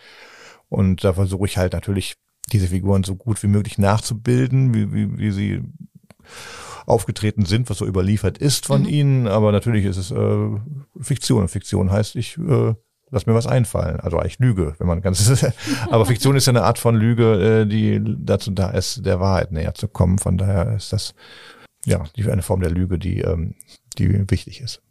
[0.68, 2.14] Und da versuche ich halt natürlich
[2.52, 5.62] diese Figuren so gut wie möglich nachzubilden, wie, wie, wie sie
[6.86, 8.88] aufgetreten sind, was so überliefert ist von mhm.
[8.88, 9.28] ihnen.
[9.28, 10.48] Aber natürlich ist es äh,
[11.00, 11.48] Fiktion.
[11.48, 12.74] Fiktion heißt, ich äh,
[13.10, 14.00] lass mir was einfallen.
[14.00, 15.44] Also eigentlich Lüge, wenn man ganz.
[15.90, 19.52] aber Fiktion ist ja eine Art von Lüge, äh, die dazu da ist, der Wahrheit
[19.52, 20.18] näher zu kommen.
[20.18, 21.14] Von daher ist das
[21.84, 23.54] ja die eine Form der Lüge, die ähm,
[23.98, 24.82] die wichtig ist.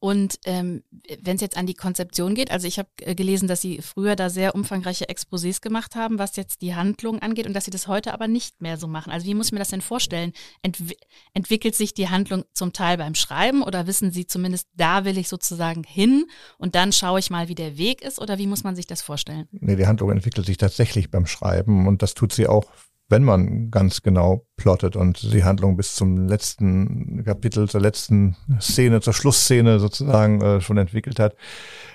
[0.00, 0.82] Und ähm,
[1.22, 4.16] wenn es jetzt an die Konzeption geht, also ich habe äh, gelesen, dass Sie früher
[4.16, 7.86] da sehr umfangreiche Exposés gemacht haben, was jetzt die Handlung angeht und dass Sie das
[7.86, 9.12] heute aber nicht mehr so machen.
[9.12, 10.32] Also wie muss ich mir das denn vorstellen?
[10.62, 10.96] Entwi
[11.34, 15.28] entwickelt sich die Handlung zum Teil beim Schreiben oder wissen Sie zumindest, da will ich
[15.28, 16.24] sozusagen hin
[16.58, 19.02] und dann schaue ich mal, wie der Weg ist oder wie muss man sich das
[19.02, 19.48] vorstellen?
[19.52, 22.66] Nee, die Handlung entwickelt sich tatsächlich beim Schreiben und das tut sie auch
[23.08, 29.00] wenn man ganz genau plottet und die Handlung bis zum letzten Kapitel, zur letzten Szene,
[29.00, 31.34] zur Schlussszene sozusagen äh, schon entwickelt hat.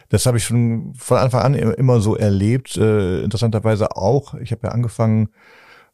[0.09, 2.77] Das habe ich schon von Anfang an immer so erlebt.
[2.77, 4.33] Äh, interessanterweise auch.
[4.35, 5.29] Ich habe ja angefangen,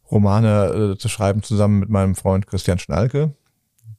[0.10, 3.36] Romane äh, zu schreiben zusammen mit meinem Freund Christian Schnalke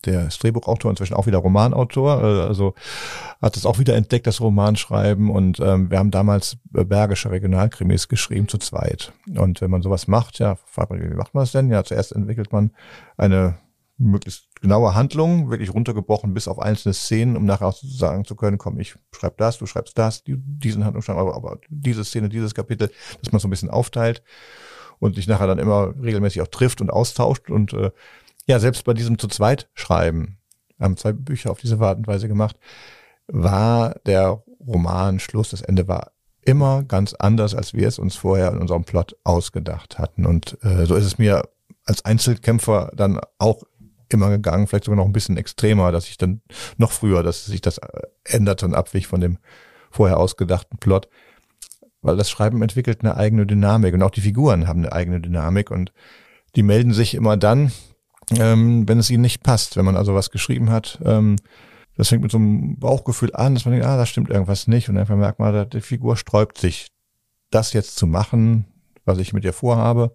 [0.06, 2.74] der ist Drehbuchautor, inzwischen auch wieder Romanautor, äh, also
[3.40, 8.08] hat es auch wieder entdeckt, das Romanschreiben und ähm, wir haben damals äh, Bergische Regionalkrimis
[8.08, 9.12] geschrieben zu zweit.
[9.36, 11.70] Und wenn man sowas macht, ja, fragt man, wie macht man das denn?
[11.70, 12.72] Ja, zuerst entwickelt man
[13.16, 13.58] eine
[14.00, 18.56] möglichst genaue Handlung, wirklich runtergebrochen bis auf einzelne Szenen, um nachher auch sagen zu können,
[18.56, 22.54] komm, ich schreibe das, du schreibst das, die, diesen Handlungsstand, aber, aber diese Szene, dieses
[22.54, 24.22] Kapitel, dass man so ein bisschen aufteilt
[24.98, 27.90] und sich nachher dann immer regelmäßig auch trifft und austauscht und äh,
[28.50, 30.38] ja, selbst bei diesem zu zweit schreiben,
[30.80, 32.56] haben zwei Bücher auf diese Art und Weise gemacht,
[33.28, 36.10] war der Roman Schluss, das Ende war
[36.42, 40.26] immer ganz anders, als wir es uns vorher in unserem Plot ausgedacht hatten.
[40.26, 41.48] Und äh, so ist es mir
[41.84, 43.62] als Einzelkämpfer dann auch
[44.08, 46.40] immer gegangen, vielleicht sogar noch ein bisschen extremer, dass ich dann
[46.76, 47.80] noch früher, dass sich das
[48.24, 49.38] änderte und abwich von dem
[49.92, 51.08] vorher ausgedachten Plot.
[52.02, 55.70] Weil das Schreiben entwickelt eine eigene Dynamik und auch die Figuren haben eine eigene Dynamik
[55.70, 55.92] und
[56.56, 57.70] die melden sich immer dann,
[58.38, 59.76] ähm, wenn es ihnen nicht passt.
[59.76, 61.36] Wenn man also was geschrieben hat, ähm,
[61.96, 64.88] das fängt mit so einem Bauchgefühl an, dass man denkt, ah, da stimmt irgendwas nicht.
[64.88, 66.88] Und einfach merkt man, die Figur sträubt sich,
[67.50, 68.66] das jetzt zu machen,
[69.04, 70.14] was ich mit ihr vorhabe.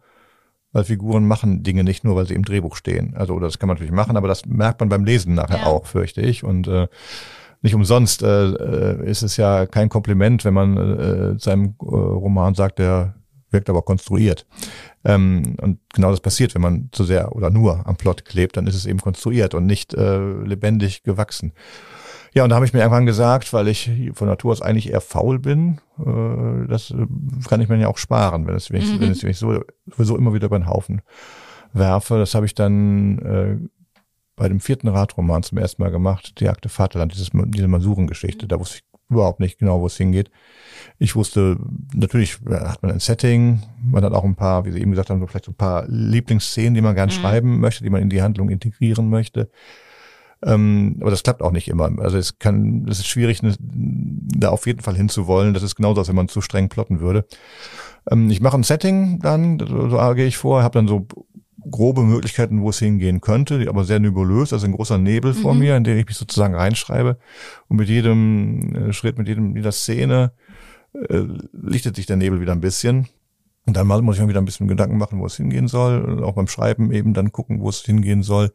[0.72, 3.16] Weil Figuren machen Dinge nicht nur, weil sie im Drehbuch stehen.
[3.16, 5.66] Also, oder das kann man natürlich machen, aber das merkt man beim Lesen nachher ja.
[5.68, 6.44] auch, fürchte ich.
[6.44, 6.88] Und äh,
[7.62, 12.56] nicht umsonst äh, äh ist es ja kein Kompliment, wenn man äh, seinem äh, Roman
[12.56, 13.16] sagt, der
[13.56, 14.46] wirkt aber konstruiert.
[15.06, 18.68] Ähm, und genau das passiert, wenn man zu sehr oder nur am Plot klebt, dann
[18.68, 21.54] ist es eben konstruiert und nicht äh, lebendig gewachsen.
[22.34, 25.00] Ja, und da habe ich mir irgendwann gesagt, weil ich von Natur aus eigentlich eher
[25.00, 27.08] faul bin, äh, das äh,
[27.48, 29.00] kann ich mir ja auch sparen, wenn es mich, mhm.
[29.00, 31.02] wenn es mich so, sowieso immer wieder über den Haufen
[31.72, 32.18] werfe.
[32.18, 33.58] Das habe ich dann äh,
[34.36, 38.50] bei dem vierten Radroman zum ersten Mal gemacht, die Akte Vaterland, dieses, diese Masurengeschichte.
[38.50, 40.32] Da wusste ich überhaupt nicht genau, wo es hingeht.
[40.98, 41.58] Ich wusste,
[41.94, 45.20] natürlich hat man ein Setting, man hat auch ein paar, wie Sie eben gesagt haben,
[45.20, 47.14] so vielleicht ein paar Lieblingsszenen, die man gern mhm.
[47.14, 49.50] schreiben möchte, die man in die Handlung integrieren möchte.
[50.44, 51.92] Ähm, aber das klappt auch nicht immer.
[52.00, 55.54] Also es kann, es ist schwierig, ne, da auf jeden Fall hinzuwollen.
[55.54, 57.26] Das ist genauso, als wenn man zu streng plotten würde.
[58.10, 61.08] Ähm, ich mache ein Setting dann, so gehe ich vor, habe dann so
[61.70, 65.38] grobe Möglichkeiten, wo es hingehen könnte, aber sehr nebulös, also ein großer Nebel mhm.
[65.38, 67.18] vor mir, in den ich mich sozusagen reinschreibe.
[67.68, 70.32] Und mit jedem äh, Schritt, mit jedem, jeder Szene
[70.94, 73.08] äh, lichtet sich der Nebel wieder ein bisschen.
[73.66, 76.02] Und dann muss ich mir wieder ein bisschen Gedanken machen, wo es hingehen soll.
[76.02, 78.54] Und auch beim Schreiben eben dann gucken, wo es hingehen soll.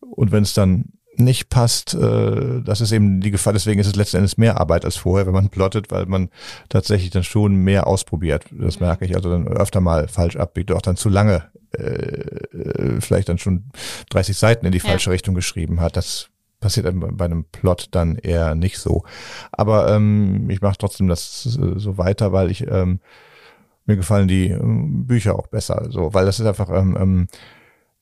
[0.00, 3.52] Und wenn es dann nicht passt, äh, das ist eben die Gefahr.
[3.52, 6.30] Deswegen ist es letzten Endes mehr Arbeit als vorher, wenn man plottet, weil man
[6.68, 8.44] tatsächlich dann schon mehr ausprobiert.
[8.50, 9.14] Das merke ich.
[9.14, 11.44] Also dann öfter mal falsch abbiegt, auch dann zu lange
[11.76, 13.64] äh, äh vielleicht dann schon
[14.10, 15.12] 30 Seiten in die falsche ja.
[15.12, 15.96] Richtung geschrieben hat.
[15.96, 16.28] Das
[16.60, 19.04] passiert bei einem Plot dann eher nicht so.
[19.50, 23.00] Aber ähm, ich mache trotzdem das so weiter, weil ich ähm,
[23.84, 25.88] mir gefallen die ähm, Bücher auch besser.
[25.90, 27.28] So, weil das ist einfach ähm, ähm,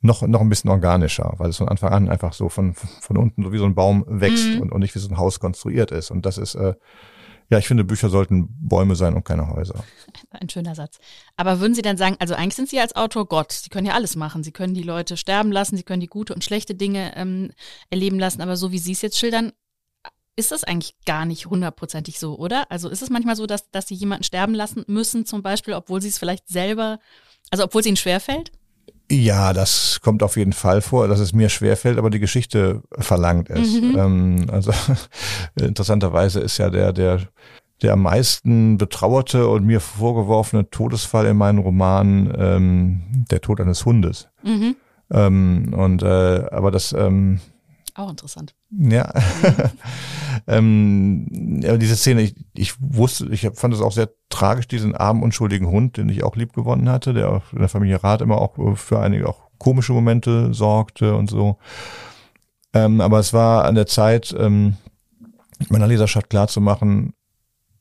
[0.01, 3.43] noch, noch ein bisschen organischer, weil es von Anfang an einfach so von, von unten
[3.43, 4.61] so wie so ein Baum wächst mhm.
[4.61, 6.11] und, und nicht wie so ein Haus konstruiert ist.
[6.11, 6.75] Und das ist, äh,
[7.51, 9.85] ja, ich finde, Bücher sollten Bäume sein und keine Häuser.
[10.31, 10.99] Ein schöner Satz.
[11.37, 13.53] Aber würden Sie dann sagen, also eigentlich sind Sie als Autor Gott.
[13.53, 14.43] Sie können ja alles machen.
[14.43, 17.51] Sie können die Leute sterben lassen, Sie können die gute und schlechte Dinge ähm,
[17.91, 18.41] erleben lassen.
[18.41, 19.53] Aber so wie Sie es jetzt schildern,
[20.37, 22.71] ist das eigentlich gar nicht hundertprozentig so, oder?
[22.71, 26.01] Also ist es manchmal so, dass, dass Sie jemanden sterben lassen müssen, zum Beispiel, obwohl
[26.01, 27.01] Sie es vielleicht selber,
[27.51, 28.53] also obwohl es Ihnen schwerfällt?
[29.11, 33.51] Ja, das kommt auf jeden Fall vor, dass es mir schwerfällt, aber die Geschichte verlangt
[33.51, 33.81] es.
[33.81, 33.99] Mhm.
[33.99, 34.73] Ähm, also
[35.61, 37.21] interessanterweise ist ja der, der,
[37.83, 43.85] der am meisten betrauerte und mir vorgeworfene Todesfall in meinen Romanen ähm, der Tod eines
[43.85, 44.29] Hundes.
[44.45, 44.77] Mhm.
[45.11, 47.41] Ähm, und äh, aber das ähm,
[47.97, 48.55] auch interessant.
[48.71, 49.13] Ja.
[50.47, 55.23] ähm, ja, diese Szene, ich, ich wusste, ich fand es auch sehr tragisch, diesen armen,
[55.23, 58.77] unschuldigen Hund, den ich auch lieb gewonnen hatte, der in der Familie Rath immer auch
[58.77, 61.59] für einige auch komische Momente sorgte und so.
[62.73, 64.77] Ähm, aber es war an der Zeit, ähm,
[65.69, 67.15] meiner Leserschaft klarzumachen,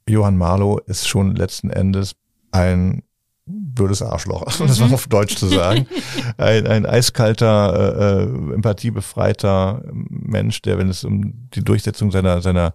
[0.08, 2.16] Johann Marlow ist schon letzten Endes
[2.52, 3.04] ein
[3.50, 5.88] blödes Arschloch, um das mal auf Deutsch zu sagen.
[6.38, 12.74] Ein, ein eiskalter, äh, äh, empathiebefreiter Mensch, der, wenn es um die Durchsetzung seiner, seiner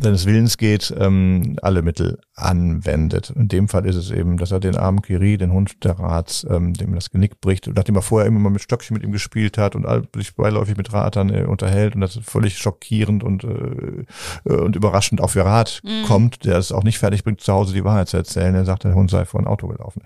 [0.00, 3.30] seines Willens geht, ähm, alle Mittel anwendet.
[3.30, 6.46] In dem Fall ist es eben, dass er den armen Kiri, den Hund der Rats,
[6.48, 9.12] ähm, dem das Genick bricht, und nachdem er vorher immer mal mit Stöckchen mit ihm
[9.12, 14.04] gespielt hat und sich beiläufig mit Ratern äh, unterhält und das völlig schockierend und, äh,
[14.44, 16.04] äh, und überraschend für Rat mhm.
[16.06, 18.54] kommt, der es auch nicht fertig bringt, zu Hause die Wahrheit zu erzählen.
[18.54, 20.02] Er sagt, der Hund sei vor ein Auto gelaufen.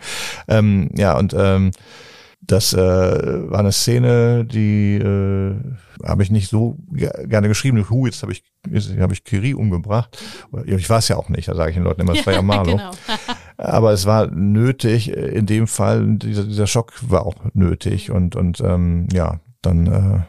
[0.48, 1.70] Ähm, ja, und ähm,
[2.44, 5.54] das äh, war eine Szene, die äh,
[6.04, 6.76] habe ich nicht so
[7.24, 7.88] gerne geschrieben.
[7.88, 10.18] Hu, jetzt habe ich jetzt habe ich Kiri umgebracht.
[10.66, 12.76] Ich weiß ja auch nicht, da sage ich den Leuten immer, es war ja Marlo.
[12.76, 12.90] genau.
[13.56, 18.10] Aber es war nötig, in dem Fall, dieser, dieser Schock war auch nötig.
[18.10, 20.20] Und, und ähm, ja, dann äh,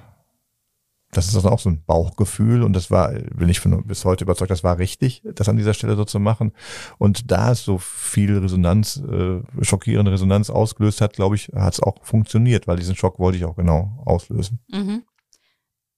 [1.13, 4.51] das ist auch so ein Bauchgefühl und das war, bin ich von, bis heute überzeugt,
[4.51, 6.53] das war richtig, das an dieser Stelle so zu machen.
[6.97, 11.79] Und da es so viel Resonanz, äh, schockierende Resonanz ausgelöst hat, glaube ich, hat es
[11.79, 14.59] auch funktioniert, weil diesen Schock wollte ich auch genau auslösen.
[14.69, 15.03] Mhm.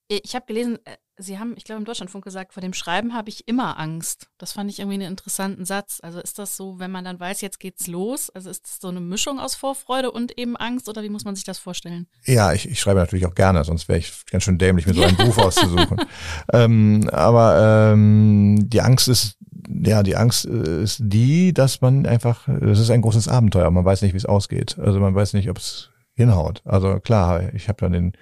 [0.07, 3.29] Ich habe gelesen, äh, Sie haben, ich glaube, im Deutschlandfunk gesagt, vor dem Schreiben habe
[3.29, 4.27] ich immer Angst.
[4.37, 5.99] Das fand ich irgendwie einen interessanten Satz.
[6.03, 8.29] Also ist das so, wenn man dann weiß, jetzt geht's los?
[8.29, 11.35] Also ist das so eine Mischung aus Vorfreude und eben Angst oder wie muss man
[11.35, 12.07] sich das vorstellen?
[12.25, 15.03] Ja, ich, ich schreibe natürlich auch gerne, sonst wäre ich ganz schön dämlich, mir so
[15.03, 16.01] ein Buch auszusuchen.
[16.53, 19.37] ähm, aber ähm, die Angst ist,
[19.69, 23.71] ja, die Angst äh, ist die, dass man einfach, es ist ein großes Abenteuer.
[23.71, 24.77] Man weiß nicht, wie es ausgeht.
[24.79, 26.61] Also man weiß nicht, ob es hinhaut.
[26.65, 28.13] Also klar, ich habe dann den,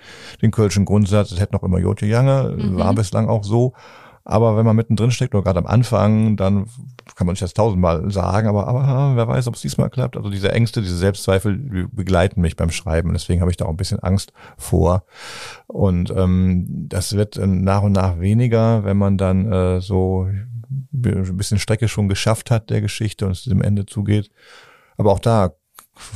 [0.41, 2.77] den Kölschen Grundsatz, es hätte noch immer Jotje Jange, mhm.
[2.77, 3.73] war bislang auch so.
[4.25, 6.67] Aber wenn man mittendrin steckt oder gerade am Anfang, dann
[7.15, 10.15] kann man sich das tausendmal sagen, aber, aber wer weiß, ob es diesmal klappt.
[10.15, 13.11] Also diese Ängste, diese Selbstzweifel die begleiten mich beim Schreiben.
[13.11, 15.03] Deswegen habe ich da auch ein bisschen Angst vor.
[15.67, 21.59] Und ähm, das wird nach und nach weniger, wenn man dann äh, so ein bisschen
[21.59, 24.31] Strecke schon geschafft hat der Geschichte und es dem Ende zugeht.
[24.95, 25.51] Aber auch da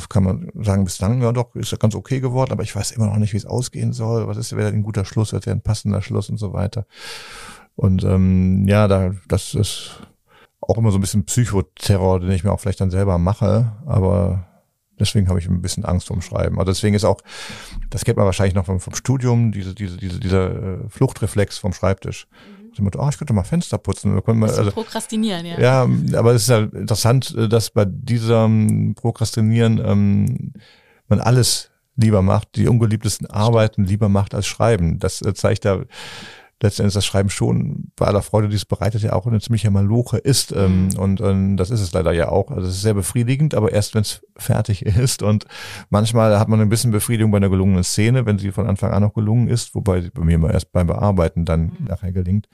[0.09, 3.07] kann man sagen, bislang, ja doch, ist ja ganz okay geworden, aber ich weiß immer
[3.07, 4.27] noch nicht, wie es ausgehen soll.
[4.27, 6.85] Was ist, wäre ein guter Schluss, wäre ein passender Schluss und so weiter.
[7.75, 10.01] Und ähm, ja, da, das ist
[10.61, 14.47] auch immer so ein bisschen Psychoterror, den ich mir auch vielleicht dann selber mache, aber
[14.99, 16.59] deswegen habe ich ein bisschen Angst vorm Schreiben.
[16.59, 17.21] Also deswegen ist auch,
[17.89, 21.73] das kennt man wahrscheinlich noch vom, vom Studium, diese, diese, diese, dieser äh, Fluchtreflex vom
[21.73, 22.27] Schreibtisch.
[22.79, 24.13] Mhm Motto, oh, ich könnte mal Fenster putzen.
[24.13, 25.59] Wir können mal, also, prokrastinieren, ja.
[25.59, 30.53] Ja, aber es ist ja interessant, äh, dass bei diesem Prokrastinieren ähm,
[31.07, 34.99] man alles lieber macht, die ungeliebtesten Arbeiten lieber macht als Schreiben.
[34.99, 35.83] Das äh, zeigt da
[36.61, 40.17] letztendlich das Schreiben schon bei aller Freude, die es bereitet, ja auch eine ziemliche Maloche
[40.17, 40.51] ist.
[40.51, 40.99] Ähm, mhm.
[40.99, 42.49] und, und das ist es leider ja auch.
[42.49, 45.21] Also es ist sehr befriedigend, aber erst wenn es fertig ist.
[45.21, 45.45] Und
[45.89, 49.03] manchmal hat man ein bisschen Befriedigung bei einer gelungenen Szene, wenn sie von Anfang an
[49.03, 51.87] noch gelungen ist, wobei sie bei mir immer erst beim Bearbeiten dann mhm.
[51.87, 52.47] nachher gelingt.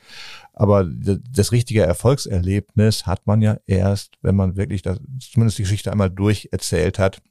[0.53, 5.91] Aber das richtige Erfolgserlebnis hat man ja erst, wenn man wirklich das, zumindest die Geschichte
[5.91, 7.21] einmal durcherzählt hat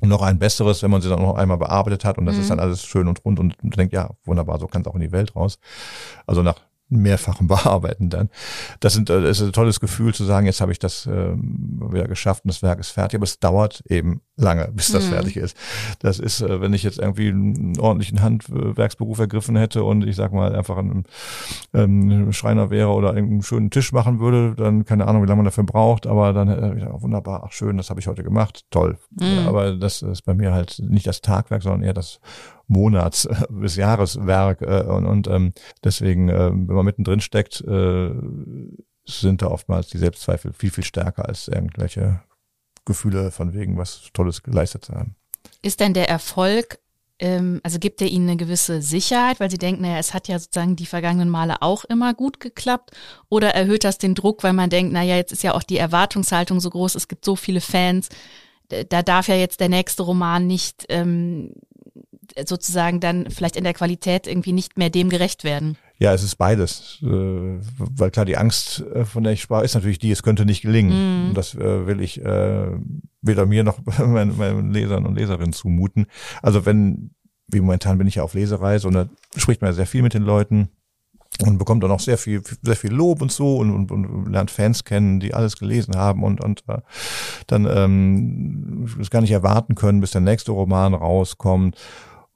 [0.00, 2.42] noch ein besseres, wenn man sie dann noch einmal bearbeitet hat und das mhm.
[2.42, 4.94] ist dann alles schön und rund und, und denkt, ja, wunderbar, so kann es auch
[4.94, 5.58] in die Welt raus.
[6.26, 8.30] Also nach mehrfachen Bearbeiten dann.
[8.80, 11.80] Das, sind, das äh, ist ein tolles Gefühl zu sagen, jetzt habe ich das ähm,
[11.92, 15.12] wieder geschafft und das Werk ist fertig, aber es dauert eben lange, bis das mhm.
[15.12, 15.56] fertig ist.
[15.98, 20.32] Das ist, äh, wenn ich jetzt irgendwie einen ordentlichen Handwerksberuf ergriffen hätte und ich sag
[20.32, 21.04] mal einfach ein
[21.74, 25.44] ähm, Schreiner wäre oder einen schönen Tisch machen würde, dann keine Ahnung, wie lange man
[25.44, 28.98] dafür braucht, aber dann äh, ja, wunderbar, ach schön, das habe ich heute gemacht, toll.
[29.20, 29.46] Mhm.
[29.46, 32.20] Aber das ist bei mir halt nicht das Tagwerk, sondern eher das
[32.68, 38.10] Monats- bis Jahreswerk äh, und, und ähm, deswegen, äh, wenn man mittendrin steckt, äh,
[39.04, 42.20] sind da oftmals die Selbstzweifel viel, viel stärker als irgendwelche
[42.88, 45.14] Gefühle von wegen was Tolles geleistet zu haben.
[45.62, 46.80] Ist denn der Erfolg,
[47.20, 50.38] ähm, also gibt er Ihnen eine gewisse Sicherheit, weil Sie denken, naja, es hat ja
[50.38, 52.90] sozusagen die vergangenen Male auch immer gut geklappt?
[53.28, 56.58] Oder erhöht das den Druck, weil man denkt, naja, jetzt ist ja auch die Erwartungshaltung
[56.58, 58.08] so groß, es gibt so viele Fans,
[58.68, 61.52] da darf ja jetzt der nächste Roman nicht ähm,
[62.46, 65.78] sozusagen dann vielleicht in der Qualität irgendwie nicht mehr dem gerecht werden.
[65.98, 67.00] Ja, es ist beides.
[67.02, 70.44] Äh, weil klar, die Angst, äh, von der ich sprach, ist natürlich die, es könnte
[70.44, 70.90] nicht gelingen.
[71.26, 71.28] Mm.
[71.28, 76.06] Und das äh, will ich weder mir noch meinen, meinen Lesern und Leserinnen zumuten.
[76.42, 77.10] Also wenn,
[77.48, 80.14] wie momentan bin ich ja auf Lesereise und da spricht man ja sehr viel mit
[80.14, 80.68] den Leuten
[81.44, 84.50] und bekommt dann auch sehr viel, sehr viel Lob und so und, und, und lernt
[84.50, 86.78] Fans kennen, die alles gelesen haben und, und äh,
[87.46, 91.76] dann ähm, es gar nicht erwarten können, bis der nächste Roman rauskommt.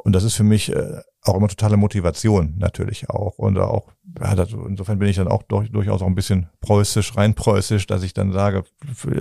[0.05, 3.39] Und das ist für mich äh, auch immer totale Motivation natürlich auch.
[3.39, 7.17] Und auch, ja, das, insofern bin ich dann auch durch, durchaus auch ein bisschen preußisch,
[7.17, 8.65] rein preußisch, dass ich dann sage,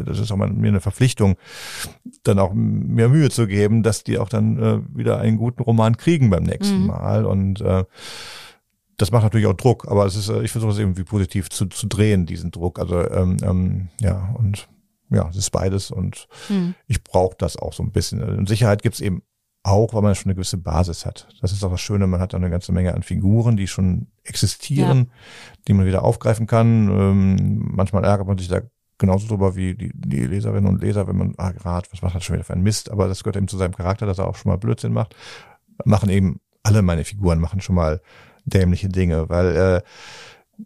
[0.05, 1.35] das ist auch mal mir eine Verpflichtung,
[2.23, 5.97] dann auch mehr Mühe zu geben, dass die auch dann äh, wieder einen guten Roman
[5.97, 6.87] kriegen beim nächsten mhm.
[6.87, 7.25] Mal.
[7.25, 7.83] Und äh,
[8.97, 11.67] das macht natürlich auch Druck, aber es ist, äh, ich versuche es irgendwie positiv zu,
[11.67, 12.79] zu drehen, diesen Druck.
[12.79, 14.67] Also ähm, ähm, ja, und
[15.11, 16.73] ja, es ist beides und hm.
[16.87, 18.21] ich brauche das auch so ein bisschen.
[18.21, 19.21] In Sicherheit gibt's eben
[19.63, 21.27] auch, weil man schon eine gewisse Basis hat.
[21.41, 24.97] Das ist auch das Schöne, man hat eine ganze Menge an Figuren, die schon existieren,
[24.97, 25.53] ja.
[25.67, 26.89] die man wieder aufgreifen kann.
[26.89, 28.61] Ähm, manchmal ärgert man sich da
[28.97, 32.21] genauso drüber wie die, die Leserinnen und Leser, wenn man, ah, gerade, was macht er
[32.21, 34.35] schon wieder für ein Mist, aber das gehört eben zu seinem Charakter, dass er auch
[34.35, 35.15] schon mal Blödsinn macht.
[35.85, 38.01] Machen eben, alle meine Figuren machen schon mal
[38.45, 39.81] dämliche Dinge, weil äh,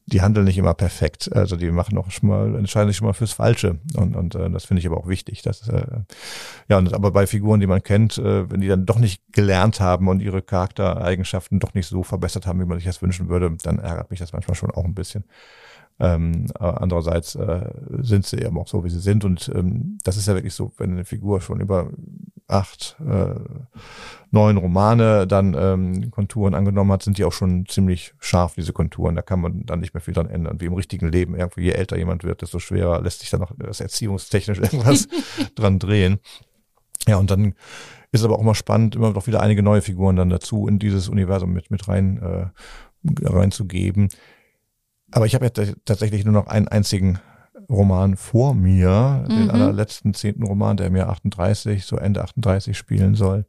[0.05, 1.33] die handeln nicht immer perfekt.
[1.33, 3.79] Also die machen auch schon mal, entscheiden sich schon mal fürs Falsche.
[3.95, 5.41] Und, und äh, das finde ich aber auch wichtig.
[5.41, 6.01] Dass, äh,
[6.67, 9.79] ja, und aber bei Figuren, die man kennt, äh, wenn die dann doch nicht gelernt
[9.79, 13.55] haben und ihre Charaktereigenschaften doch nicht so verbessert haben, wie man sich das wünschen würde,
[13.63, 15.25] dann ärgert mich das manchmal schon auch ein bisschen.
[15.99, 17.69] Ähm, aber andererseits äh,
[18.01, 19.23] sind sie eben auch so, wie sie sind.
[19.23, 21.89] Und ähm, das ist ja wirklich so, wenn eine Figur schon über
[22.47, 23.35] acht, äh,
[24.31, 29.15] neun Romane dann ähm, Konturen angenommen hat, sind die auch schon ziemlich scharf, diese Konturen.
[29.15, 30.61] Da kann man dann nicht mehr viel dran ändern.
[30.61, 33.51] Wie im richtigen Leben, irgendwie je älter jemand wird, desto schwerer lässt sich dann noch
[33.57, 35.07] das erziehungstechnisch irgendwas
[35.55, 36.19] dran drehen.
[37.07, 37.55] Ja, und dann
[38.11, 41.09] ist aber auch immer spannend, immer noch wieder einige neue Figuren dann dazu in dieses
[41.09, 44.09] Universum mit, mit rein, äh, reinzugeben
[45.11, 47.19] aber ich habe ja tatsächlich nur noch einen einzigen
[47.69, 49.29] Roman vor mir, mhm.
[49.29, 53.45] den allerletzten zehnten Roman, der mir 38, so Ende 38 spielen soll.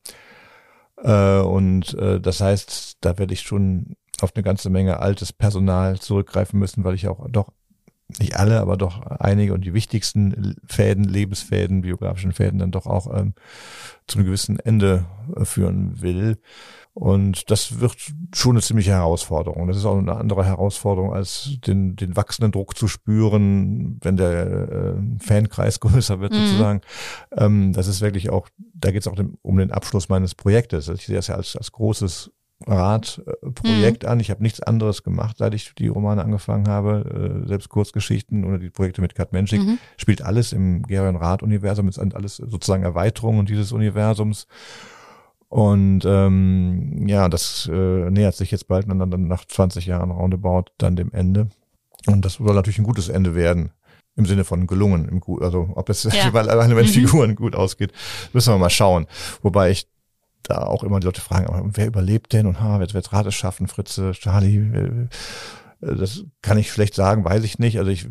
[1.03, 5.99] Äh, und äh, das heißt, da werde ich schon auf eine ganze Menge altes Personal
[5.99, 7.53] zurückgreifen müssen, weil ich auch doch
[8.19, 13.13] nicht alle, aber doch einige und die wichtigsten Fäden, Lebensfäden, biografischen Fäden dann doch auch
[13.13, 13.35] ähm,
[14.07, 16.39] zu einem gewissen Ende äh, führen will.
[16.99, 17.95] Und das wird
[18.35, 19.69] schon eine ziemliche Herausforderung.
[19.69, 24.97] Das ist auch eine andere Herausforderung, als den, den wachsenden Druck zu spüren, wenn der
[24.97, 26.47] äh, Fankreis größer wird, mhm.
[26.47, 26.81] sozusagen.
[27.37, 30.89] Ähm, das ist wirklich auch, da geht es auch um den Abschluss meines Projektes.
[30.89, 32.31] Also ich sehe das ja als, als großes
[32.67, 34.09] Radprojekt mhm.
[34.09, 34.21] an.
[34.21, 37.43] Ich habe nichts anderes gemacht, seit ich die Romane angefangen habe.
[37.45, 39.79] Äh, selbst Kurzgeschichten oder die Projekte mit Kat Menschik mhm.
[39.99, 41.89] spielt alles im Gerion Rad-Universum.
[41.89, 44.47] Es sind alles sozusagen Erweiterungen dieses Universums.
[45.49, 50.73] Und ähm, ja, das äh, nähert sich jetzt bald dann, dann nach 20 Jahren roundabout
[50.79, 51.49] dann dem Ende.
[52.07, 53.71] Und das soll natürlich ein gutes Ende werden.
[54.17, 55.09] Im Sinne von gelungen.
[55.09, 56.31] Im, also ob es ja.
[56.33, 56.85] bei allen mhm.
[56.85, 57.93] Figuren gut ausgeht,
[58.33, 59.07] müssen wir mal schauen.
[59.43, 59.89] Wobei ich
[60.43, 63.67] da auch immer die Leute fragen, wer überlebt denn und ha, wer wird Rate schaffen,
[63.69, 65.09] Fritze, Charlie,
[65.95, 67.79] das kann ich schlecht sagen, weiß ich nicht.
[67.79, 68.07] Also ich,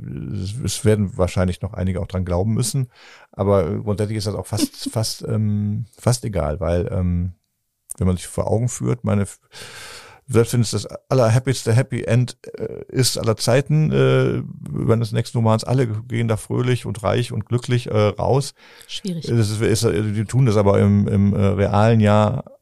[0.63, 2.87] es werden wahrscheinlich noch einige auch dran glauben müssen.
[3.31, 7.33] Aber grundsätzlich ist das auch fast, fast, ähm, fast egal, weil ähm,
[7.97, 9.25] wenn man sich vor Augen führt, meine
[10.27, 15.37] selbst wenn es das allerhappigste Happy End äh, ist aller Zeiten, äh, wenn das nächste
[15.37, 18.55] Romans alle gehen da fröhlich und reich und glücklich äh, raus.
[18.87, 19.27] Schwierig.
[19.27, 22.54] Das ist, ist, die tun das aber im, im äh, realen Jahr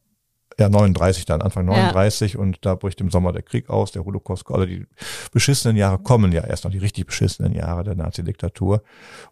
[0.58, 2.40] ja, 39 dann, Anfang 39 ja.
[2.40, 4.86] und da bricht im Sommer der Krieg aus, der Holocaust, alle die
[5.32, 8.82] beschissenen Jahre kommen ja erst noch, die richtig beschissenen Jahre der Nazi-Diktatur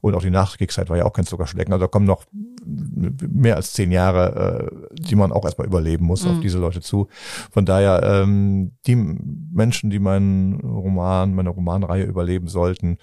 [0.01, 2.25] und auch die Nachkriegszeit war ja auch kein Zuckerschlecken, also da kommen noch
[2.65, 6.33] mehr als zehn Jahre, äh, die man auch erstmal überleben muss, mhm.
[6.33, 7.09] auf diese Leute zu.
[7.51, 12.99] Von daher, ähm, die Menschen, die meinen Roman, meine Romanreihe überleben sollten,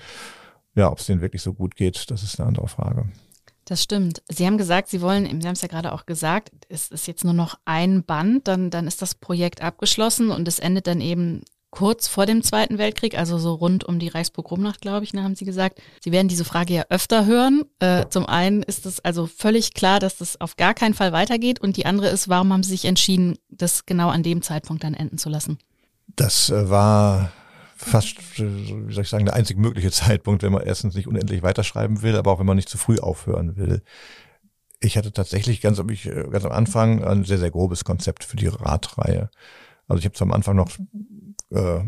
[0.76, 3.10] ja, ob es denen wirklich so gut geht, das ist eine andere Frage.
[3.70, 4.24] Das stimmt.
[4.28, 7.24] Sie haben gesagt, Sie wollen, Sie haben es ja gerade auch gesagt, es ist jetzt
[7.24, 11.44] nur noch ein Band, dann, dann ist das Projekt abgeschlossen und es endet dann eben
[11.70, 15.36] kurz vor dem Zweiten Weltkrieg, also so rund um die Reichspogromnacht, glaube ich, ne, haben
[15.36, 15.80] Sie gesagt.
[16.04, 17.62] Sie werden diese Frage ja öfter hören.
[17.78, 21.62] Äh, zum einen ist es also völlig klar, dass das auf gar keinen Fall weitergeht
[21.62, 24.96] und die andere ist, warum haben Sie sich entschieden, das genau an dem Zeitpunkt dann
[24.96, 25.60] enden zu lassen?
[26.16, 27.32] Das äh, war
[27.80, 32.02] fast, wie soll ich sagen, der einzig mögliche Zeitpunkt, wenn man erstens nicht unendlich weiterschreiben
[32.02, 33.82] will, aber auch wenn man nicht zu früh aufhören will.
[34.82, 35.82] Ich hatte tatsächlich ganz,
[36.32, 39.30] ganz am Anfang ein sehr, sehr grobes Konzept für die Radreihe.
[39.88, 40.70] Also ich habe zwar am Anfang noch
[41.50, 41.80] äh,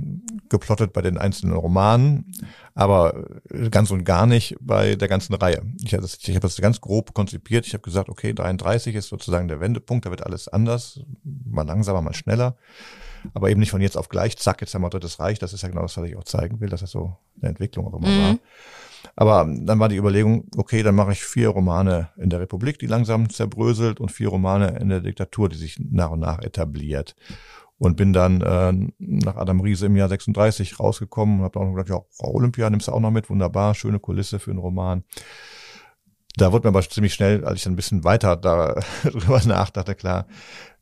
[0.49, 2.33] geplottet bei den einzelnen Romanen,
[2.73, 3.27] aber
[3.69, 5.61] ganz und gar nicht bei der ganzen Reihe.
[5.83, 7.65] Ich habe das, hab das ganz grob konzipiert.
[7.67, 12.01] Ich habe gesagt, okay, 33 ist sozusagen der Wendepunkt, da wird alles anders, mal langsamer,
[12.01, 12.57] mal schneller
[13.33, 15.39] aber eben nicht von jetzt auf gleich, zack, jetzt haben wir drittes Reich.
[15.39, 17.87] Das ist ja genau das, was ich auch zeigen will, dass das so eine Entwicklung
[17.87, 18.21] auch immer mhm.
[18.21, 18.37] war.
[19.15, 22.87] Aber dann war die Überlegung, okay, dann mache ich vier Romane in der Republik, die
[22.87, 27.15] langsam zerbröselt und vier Romane in der Diktatur, die sich nach und nach etabliert.
[27.77, 31.89] Und bin dann äh, nach Adam Riese im Jahr 36 rausgekommen und habe auch gedacht,
[31.89, 35.03] ja, Olympia nimmst du auch noch mit, wunderbar, schöne Kulisse für einen Roman.
[36.37, 40.25] Da wurde mir aber ziemlich schnell, als ich dann ein bisschen weiter darüber nachdachte, klar,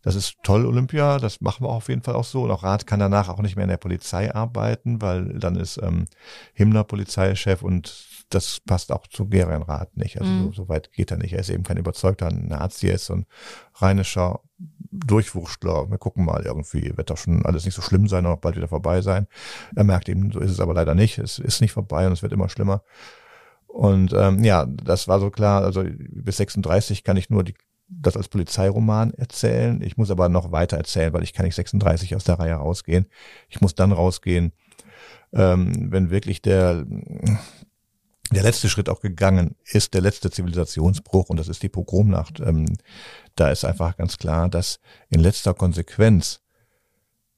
[0.01, 2.43] das ist toll, Olympia, das machen wir auf jeden Fall auch so.
[2.43, 5.77] Und auch Rath kann danach auch nicht mehr in der Polizei arbeiten, weil dann ist
[5.81, 6.05] ähm,
[6.53, 10.19] Himmler Polizeichef und das passt auch zu Gerian Rath nicht.
[10.21, 10.45] Also mhm.
[10.45, 11.33] so, so, weit geht er nicht.
[11.33, 13.25] Er ist eben kein überzeugter Nazi, er ist so ein
[13.75, 14.39] rheinischer
[14.91, 15.89] Durchwurschtler.
[15.89, 18.55] Wir gucken mal irgendwie, wird doch schon alles nicht so schlimm sein und auch bald
[18.55, 19.27] wieder vorbei sein.
[19.75, 21.17] Er merkt eben, so ist es aber leider nicht.
[21.17, 22.83] Es ist nicht vorbei und es wird immer schlimmer.
[23.79, 27.53] Und ähm, ja, das war so klar, also bis 36 kann ich nur die,
[27.87, 29.81] das als Polizeiroman erzählen.
[29.81, 33.05] Ich muss aber noch weiter erzählen, weil ich kann nicht 36 aus der Reihe rausgehen.
[33.47, 34.51] Ich muss dann rausgehen,
[35.31, 36.85] ähm, wenn wirklich der
[38.31, 42.41] der letzte Schritt auch gegangen ist, der letzte Zivilisationsbruch, und das ist die Pogromnacht.
[42.41, 42.65] Ähm,
[43.35, 46.41] da ist einfach ganz klar, dass in letzter Konsequenz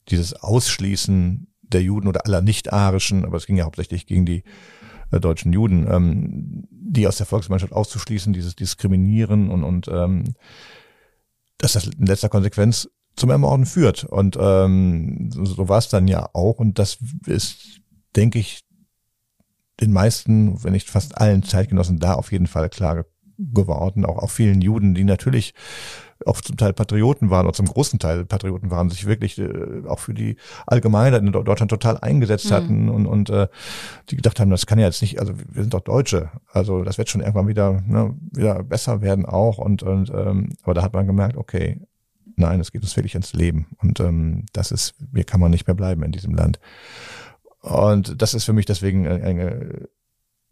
[0.09, 4.43] dieses Ausschließen der Juden oder aller nicht-arischen, aber es ging ja hauptsächlich gegen die
[5.11, 10.35] äh, deutschen Juden, ähm, die aus der Volksgemeinschaft auszuschließen, dieses Diskriminieren und, und ähm,
[11.57, 14.03] dass das in letzter Konsequenz zum Ermorden führt.
[14.03, 16.59] Und ähm, so, so war es dann ja auch.
[16.59, 17.81] Und das ist,
[18.15, 18.61] denke ich,
[19.79, 23.05] den meisten, wenn nicht fast allen Zeitgenossen da auf jeden Fall klar
[23.37, 25.53] geworden, auch, auch vielen Juden, die natürlich
[26.25, 29.99] auch zum Teil Patrioten waren oder zum großen Teil Patrioten waren, sich wirklich äh, auch
[29.99, 32.53] für die Allgemeinheit in Deutschland total eingesetzt mhm.
[32.53, 33.47] hatten und, und äh,
[34.09, 36.97] die gedacht haben, das kann ja jetzt nicht, also wir sind doch Deutsche, also das
[36.97, 40.93] wird schon irgendwann wieder, ne, wieder besser werden auch und, und ähm, aber da hat
[40.93, 41.81] man gemerkt, okay,
[42.35, 45.67] nein, es geht uns wirklich ins Leben und ähm, das ist, hier kann man nicht
[45.67, 46.59] mehr bleiben in diesem Land.
[47.61, 49.87] Und das ist für mich deswegen eine,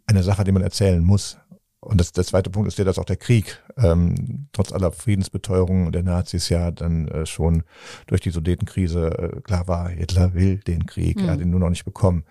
[0.05, 1.37] eine Sache, die man erzählen muss.
[1.81, 5.91] Und das, der zweite Punkt ist ja, dass auch der Krieg, ähm, trotz aller Friedensbeteuerungen
[5.93, 7.63] der Nazis ja dann äh, schon
[8.07, 11.25] durch die Sudetenkrise äh, klar war, Hitler will den Krieg, mhm.
[11.25, 12.25] er hat ihn nur noch nicht bekommen.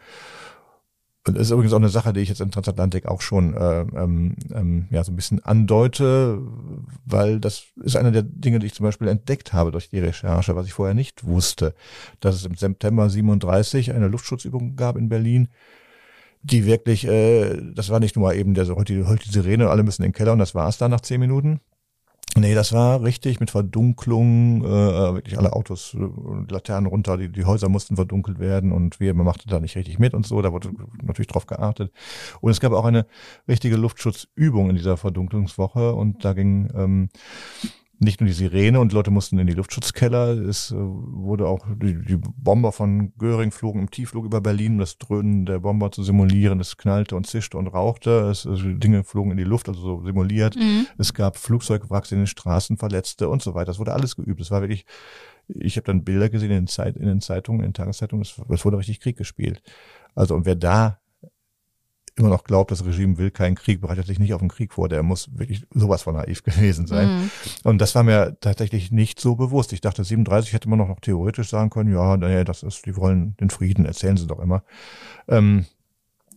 [1.26, 3.80] Und das ist übrigens auch eine Sache, die ich jetzt in Transatlantik auch schon äh,
[3.80, 6.40] ähm, ähm, ja so ein bisschen andeute,
[7.04, 10.56] weil das ist eine der Dinge, die ich zum Beispiel entdeckt habe durch die Recherche,
[10.56, 11.74] was ich vorher nicht wusste,
[12.20, 15.48] dass es im September 37 eine Luftschutzübung gab in Berlin,
[16.42, 19.82] die wirklich, äh, das war nicht nur eben der so heute, heute die Sirene, alle
[19.82, 21.60] müssen in den Keller und das war es dann nach zehn Minuten,
[22.36, 27.44] Nee, das war richtig mit Verdunklung, äh, wirklich alle Autos, äh, Laternen runter, die, die
[27.44, 30.52] Häuser mussten verdunkelt werden und wir, man machte da nicht richtig mit und so, da
[30.52, 30.70] wurde
[31.02, 31.90] natürlich drauf geachtet.
[32.40, 33.06] Und es gab auch eine
[33.48, 37.08] richtige Luftschutzübung in dieser Verdunklungswoche und da ging ähm,
[38.00, 40.28] nicht nur die Sirene und Leute mussten in die Luftschutzkeller.
[40.30, 44.78] Es äh, wurde auch die, die Bomber von Göring flogen im Tiefflug über Berlin, um
[44.78, 46.60] das Dröhnen der Bomber zu simulieren.
[46.60, 48.28] Es knallte und zischte und rauchte.
[48.30, 50.54] Es, also Dinge flogen in die Luft, also so simuliert.
[50.56, 50.86] Mhm.
[50.96, 53.66] Es gab Flugzeugwracks in den Straßen, Verletzte und so weiter.
[53.66, 54.40] Das wurde alles geübt.
[54.40, 54.86] Es war wirklich,
[55.48, 58.22] ich habe dann Bilder gesehen in den, Zeit, in den Zeitungen, in den Tageszeitungen.
[58.22, 59.60] Es, es wurde richtig Krieg gespielt.
[60.14, 61.00] Also und wer da
[62.18, 64.88] immer noch glaubt, das Regime will keinen Krieg, bereitet sich nicht auf den Krieg vor,
[64.88, 67.08] der muss wirklich sowas von naiv gewesen sein.
[67.08, 67.30] Mhm.
[67.64, 69.72] Und das war mir tatsächlich nicht so bewusst.
[69.72, 72.96] Ich dachte, 37 hätte man noch, noch theoretisch sagen können, ja, naja, das ist, die
[72.96, 74.62] wollen den Frieden, erzählen sie doch immer.
[75.28, 75.66] Ähm,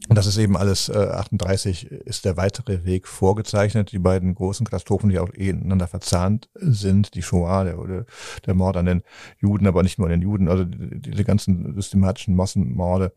[0.09, 3.91] und das ist eben alles, äh, 38 ist der weitere Weg vorgezeichnet.
[3.91, 8.05] Die beiden großen Katastrophen, die auch eh ineinander verzahnt sind, die Shoah, der,
[8.45, 9.03] der Mord an den
[9.39, 13.13] Juden, aber nicht nur an den Juden, also diese ganzen systematischen Massenmorde,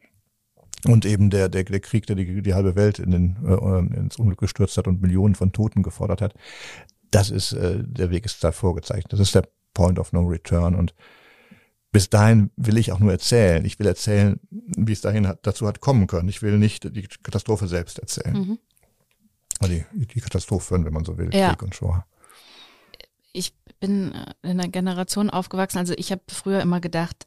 [0.87, 4.16] und eben der, der, der Krieg, der die, die halbe Welt in den, äh, ins
[4.16, 6.35] Unglück gestürzt hat und Millionen von Toten gefordert hat,
[7.11, 9.12] das ist, äh, der Weg ist da vorgezeichnet.
[9.12, 10.74] Das ist der Point of No Return.
[10.74, 10.95] Und
[11.93, 13.64] bis dahin will ich auch nur erzählen.
[13.64, 16.28] Ich will erzählen, wie es dahin hat, dazu hat kommen können.
[16.28, 18.37] Ich will nicht die Katastrophe selbst erzählen.
[18.37, 18.59] Mhm.
[19.62, 21.51] Die, die Katastrophen, wenn man so will, ja.
[21.51, 22.05] Krieg und Shoah.
[23.32, 24.12] Ich bin
[24.43, 27.26] in einer Generation aufgewachsen, also ich habe früher immer gedacht,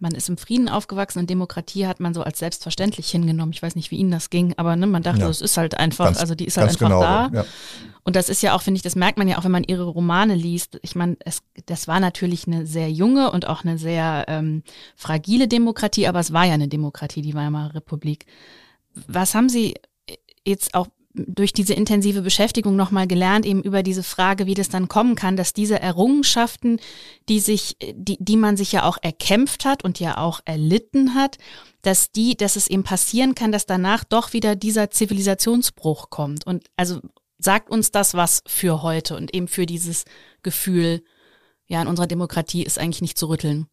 [0.00, 3.52] man ist im Frieden aufgewachsen und Demokratie hat man so als selbstverständlich hingenommen.
[3.52, 5.28] Ich weiß nicht, wie Ihnen das ging, aber ne, man dachte, ja.
[5.28, 7.30] es ist halt einfach, ganz, also die ist halt einfach genau, da.
[7.32, 7.44] Ja.
[8.02, 9.84] Und das ist ja auch, finde ich, das merkt man ja auch, wenn man ihre
[9.84, 10.78] Romane liest.
[10.82, 14.62] Ich meine, es, das war natürlich eine sehr junge und auch eine sehr ähm,
[14.96, 18.26] fragile Demokratie, aber es war ja eine Demokratie, die Weimarer Republik.
[19.06, 19.74] Was haben Sie
[20.46, 24.88] jetzt auch durch diese intensive Beschäftigung nochmal gelernt, eben über diese Frage, wie das dann
[24.88, 26.78] kommen kann, dass diese Errungenschaften,
[27.28, 31.38] die sich, die, die man sich ja auch erkämpft hat und ja auch erlitten hat,
[31.82, 36.46] dass die, dass es eben passieren kann, dass danach doch wieder dieser Zivilisationsbruch kommt.
[36.46, 37.00] Und also
[37.38, 40.04] sagt uns das was für heute und eben für dieses
[40.42, 41.02] Gefühl,
[41.66, 43.66] ja, in unserer Demokratie ist eigentlich nicht zu rütteln.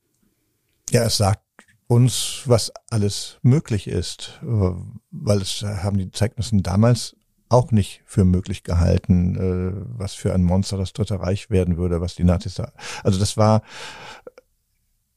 [0.90, 1.44] Ja, es sagt
[1.88, 7.16] uns, was alles möglich ist, weil es haben die Zeugnissen damals
[7.50, 12.02] auch nicht für möglich gehalten, äh, was für ein Monster das Dritte Reich werden würde,
[12.02, 12.72] was die Nazis da.
[13.04, 13.62] Also das war,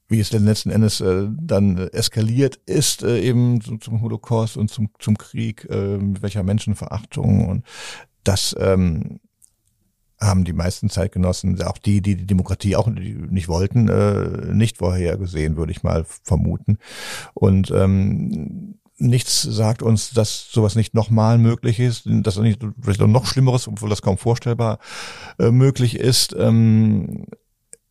[0.07, 4.89] wie es denn letzten Endes äh, dann eskaliert ist, äh, eben zum, Holocaust und zum,
[4.99, 7.65] zum Krieg, mit welcher Menschenverachtung und
[8.23, 9.19] das ähm,
[10.21, 15.57] haben die meisten Zeitgenossen, auch die, die die Demokratie auch nicht wollten, äh, nicht vorhergesehen,
[15.57, 16.77] würde ich mal vermuten.
[17.33, 23.25] Und ähm, nichts sagt uns, dass sowas nicht nochmal möglich ist, dass nicht vielleicht noch
[23.25, 24.79] Schlimmeres, obwohl das kaum vorstellbar
[25.39, 26.35] äh, möglich ist.
[26.37, 27.25] Ähm,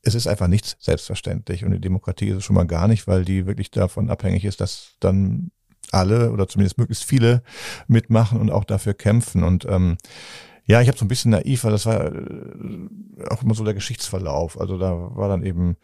[0.03, 3.25] es ist einfach nichts selbstverständlich und die Demokratie ist es schon mal gar nicht, weil
[3.25, 5.51] die wirklich davon abhängig ist, dass dann
[5.93, 7.43] alle oder zumindest möglichst viele
[7.87, 9.43] mitmachen und auch dafür kämpfen.
[9.43, 9.99] Und ähm,
[10.65, 13.75] ja, ich habe so ein bisschen naiv, weil das war äh, auch immer so der
[13.75, 14.59] Geschichtsverlauf.
[14.59, 15.77] Also da war dann eben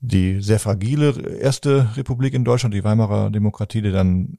[0.00, 4.38] die sehr fragile erste Republik in Deutschland, die Weimarer Demokratie, die dann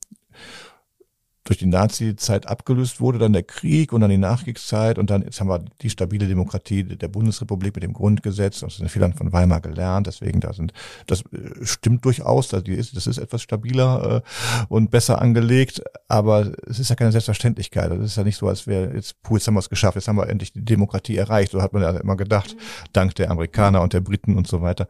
[1.49, 5.39] durch die Nazi-Zeit abgelöst wurde, dann der Krieg und dann die Nachkriegszeit und dann jetzt
[5.39, 9.59] haben wir die stabile Demokratie der Bundesrepublik mit dem Grundgesetz, das sind viele von Weimar
[9.59, 10.73] gelernt, deswegen da sind,
[11.07, 16.51] das äh, stimmt durchaus, das ist, das ist etwas stabiler äh, und besser angelegt, aber
[16.67, 19.47] es ist ja keine Selbstverständlichkeit, das ist ja nicht so, als wäre jetzt, puh, jetzt
[19.47, 21.89] haben wir es geschafft, jetzt haben wir endlich die Demokratie erreicht, so hat man ja
[21.97, 22.55] immer gedacht,
[22.93, 24.87] dank der Amerikaner und der Briten und so weiter.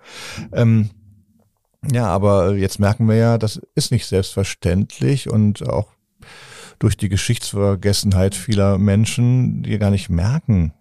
[0.51, 0.89] Ähm,
[1.89, 5.87] ja, aber jetzt merken wir ja, das ist nicht selbstverständlich und auch
[6.79, 10.73] durch die Geschichtsvergessenheit vieler Menschen, die gar nicht merken,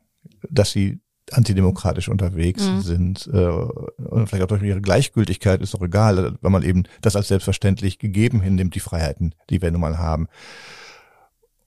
[0.50, 1.00] dass sie
[1.32, 2.80] antidemokratisch unterwegs mhm.
[2.80, 7.16] sind äh, und vielleicht auch durch ihre Gleichgültigkeit ist doch egal, wenn man eben das
[7.16, 10.28] als selbstverständlich gegeben hinnimmt, die Freiheiten, die wir nun mal haben.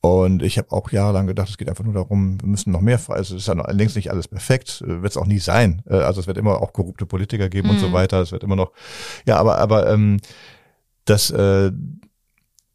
[0.03, 2.99] Und ich habe auch jahrelang gedacht, es geht einfach nur darum, wir müssen noch mehr,
[3.09, 5.83] also es ist ja noch längst nicht alles perfekt, äh, wird es auch nie sein.
[5.87, 7.75] Äh, also es wird immer auch korrupte Politiker geben mhm.
[7.75, 7.93] und so mhm.
[7.93, 8.19] weiter.
[8.19, 8.71] Es wird immer noch,
[9.27, 10.17] ja, aber aber ähm,
[11.05, 11.71] das äh,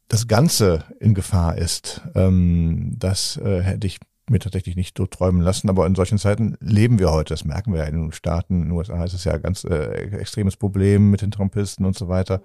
[0.07, 3.99] das Ganze in Gefahr ist, ähm, das äh, hätte ich
[4.29, 5.69] mir tatsächlich nicht so träumen lassen.
[5.69, 7.33] Aber in solchen Zeiten leben wir heute.
[7.33, 8.55] Das merken wir ja in den Staaten.
[8.55, 9.85] In den USA ist es ja ein ganz äh,
[10.17, 12.41] extremes Problem mit den Trumpisten und so weiter.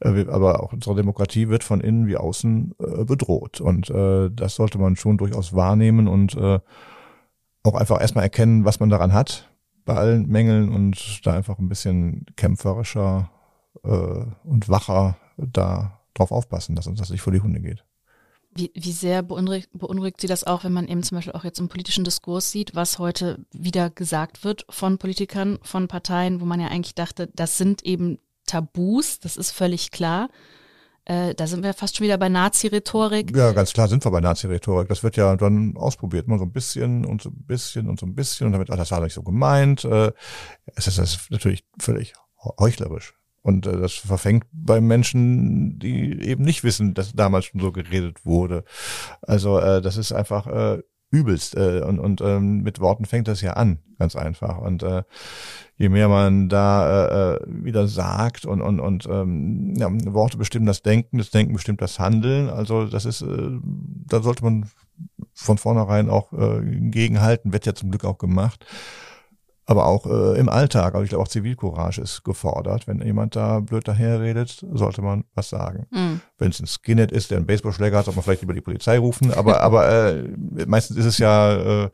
[0.00, 3.60] Äh, aber auch unsere Demokratie wird von innen wie außen äh, bedroht.
[3.60, 6.60] Und äh, das sollte man schon durchaus wahrnehmen und äh,
[7.62, 9.48] auch einfach erstmal erkennen, was man daran hat
[9.84, 13.30] bei allen Mängeln und da einfach ein bisschen kämpferischer
[13.84, 17.84] äh, und wacher da drauf aufpassen, dass uns das nicht vor die Hunde geht.
[18.54, 21.58] Wie, wie sehr beunruhigt, beunruhigt Sie das auch, wenn man eben zum Beispiel auch jetzt
[21.58, 26.60] im politischen Diskurs sieht, was heute wieder gesagt wird von Politikern, von Parteien, wo man
[26.60, 30.28] ja eigentlich dachte, das sind eben Tabus, das ist völlig klar.
[31.04, 33.34] Äh, da sind wir fast schon wieder bei Nazi-Rhetorik.
[33.34, 34.88] Ja, ganz klar sind wir bei Nazi-Rhetorik.
[34.88, 38.06] Das wird ja dann ausprobiert, mal so ein bisschen und so ein bisschen und so
[38.06, 39.84] ein bisschen und damit, ach, das war nicht so gemeint.
[39.84, 40.12] Äh,
[40.76, 42.14] es ist das natürlich völlig
[42.60, 43.14] heuchlerisch.
[43.42, 48.24] Und äh, das verfängt bei Menschen, die eben nicht wissen, dass damals schon so geredet
[48.24, 48.64] wurde.
[49.20, 51.56] Also äh, das ist einfach äh, übelst.
[51.56, 54.58] Äh, und und ähm, mit Worten fängt das ja an, ganz einfach.
[54.58, 55.02] Und äh,
[55.76, 60.66] je mehr man da äh, äh wieder sagt und und und ähm, ja, Worte bestimmen
[60.66, 62.48] das Denken, das Denken bestimmt das Handeln.
[62.48, 63.50] Also das ist, äh,
[64.06, 64.66] da sollte man
[65.34, 67.52] von vornherein auch äh, gegenhalten.
[67.52, 68.64] Wird ja zum Glück auch gemacht
[69.64, 70.94] aber auch äh, im Alltag.
[70.94, 72.86] Also ich glaube auch Zivilcourage ist gefordert.
[72.86, 75.86] Wenn jemand da blöd daherredet, sollte man was sagen.
[75.90, 76.20] Mhm.
[76.38, 78.98] Wenn es ein Skinhead ist, der einen Baseballschläger hat, sollte man vielleicht lieber die Polizei
[78.98, 79.32] rufen.
[79.32, 80.24] Aber aber äh,
[80.66, 81.90] meistens ist es ja äh,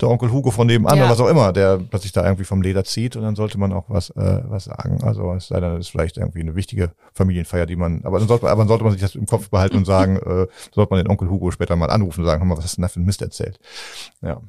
[0.00, 1.04] der Onkel Hugo von nebenan ja.
[1.04, 3.72] oder was auch immer, der plötzlich da irgendwie vom Leder zieht und dann sollte man
[3.72, 5.02] auch was äh, was sagen.
[5.02, 8.28] Also es sei denn, es ist vielleicht irgendwie eine wichtige Familienfeier, die man, aber dann
[8.28, 11.02] sollte, aber dann sollte man sich das im Kopf behalten und sagen, äh, sollte man
[11.02, 12.88] den Onkel Hugo später mal anrufen und sagen, hör mal, was hast du denn da
[12.88, 13.58] für ein Mist erzählt?
[14.22, 14.40] Ja.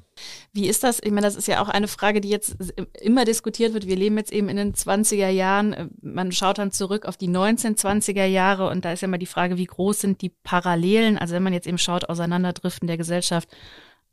[0.52, 1.00] Wie ist das?
[1.02, 2.58] Ich meine, das ist ja auch eine Frage, die jetzt
[3.02, 3.88] immer diskutiert wird.
[3.88, 5.92] Wir leben jetzt eben in den 20er Jahren.
[6.02, 9.58] Man schaut dann zurück auf die 1920er Jahre und da ist ja immer die Frage,
[9.58, 11.18] wie groß sind die Parallelen?
[11.18, 13.50] Also wenn man jetzt eben schaut, Auseinanderdriften der Gesellschaft,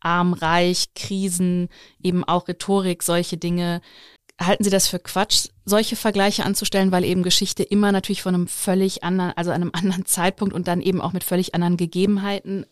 [0.01, 1.69] arm, reich, Krisen,
[2.03, 3.81] eben auch Rhetorik, solche Dinge.
[4.41, 8.49] Halten Sie das für Quatsch, solche Vergleiche anzustellen, weil eben Geschichte immer natürlich von einem
[8.49, 12.65] völlig anderen, also einem anderen Zeitpunkt und dann eben auch mit völlig anderen Gegebenheiten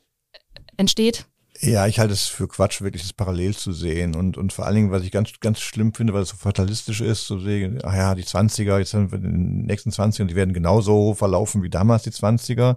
[0.76, 1.26] entsteht?
[1.61, 4.14] Ja, ich halte es für Quatsch, wirklich das parallel zu sehen.
[4.14, 7.00] Und, und vor allen Dingen, was ich ganz, ganz schlimm finde, weil es so fatalistisch
[7.00, 10.54] ist, zu sehen, ach ja, die 20er, jetzt sind wir den nächsten 20ern, die werden
[10.54, 12.76] genauso verlaufen wie damals die 20er.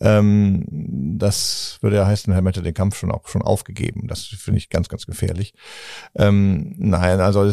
[0.00, 0.66] Ähm,
[1.18, 4.06] das würde ja heißen, Herr hätte den Kampf schon auch schon aufgegeben.
[4.06, 5.54] Das finde ich ganz, ganz gefährlich.
[6.14, 7.50] Ähm, nein, also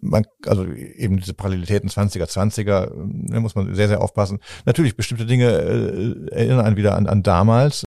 [0.00, 2.92] man, also eben diese Parallelitäten 20er, 20er,
[3.30, 4.38] da muss man sehr, sehr aufpassen.
[4.64, 7.84] Natürlich, bestimmte Dinge äh, erinnern einen wieder an, an damals.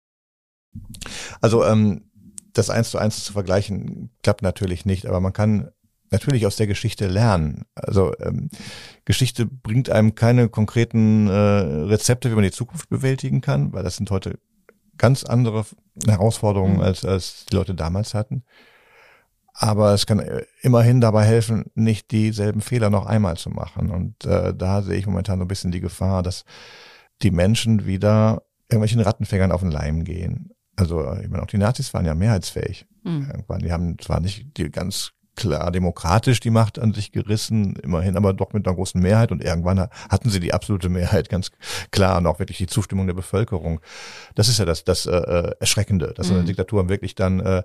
[1.42, 2.10] Also ähm,
[2.54, 5.72] das eins zu eins zu vergleichen klappt natürlich nicht, aber man kann
[6.12, 7.64] natürlich aus der Geschichte lernen.
[7.74, 8.50] Also ähm,
[9.06, 13.96] Geschichte bringt einem keine konkreten äh, Rezepte, wie man die Zukunft bewältigen kann, weil das
[13.96, 14.38] sind heute
[14.98, 15.66] ganz andere
[16.06, 16.82] Herausforderungen, mhm.
[16.82, 18.44] als, als die Leute damals hatten.
[19.54, 23.90] Aber es kann äh, immerhin dabei helfen, nicht dieselben Fehler noch einmal zu machen.
[23.90, 26.46] Und äh, da sehe ich momentan so ein bisschen die Gefahr, dass
[27.22, 30.52] die Menschen wieder irgendwelchen Rattenfängern auf den Leim gehen.
[30.82, 32.88] Also ich meine, auch die Nazis waren ja mehrheitsfähig.
[33.04, 33.28] Mhm.
[33.30, 38.18] Irgendwann, die haben zwar nicht die ganz klar demokratisch die Macht an sich gerissen, immerhin
[38.18, 41.52] aber doch mit einer großen Mehrheit und irgendwann hatten sie die absolute Mehrheit ganz
[41.92, 43.80] klar und auch wirklich die Zustimmung der Bevölkerung.
[44.36, 46.38] Das ist ja das, das äh, äh Erschreckende, dass mhm.
[46.38, 47.64] eine Diktatur wirklich dann äh,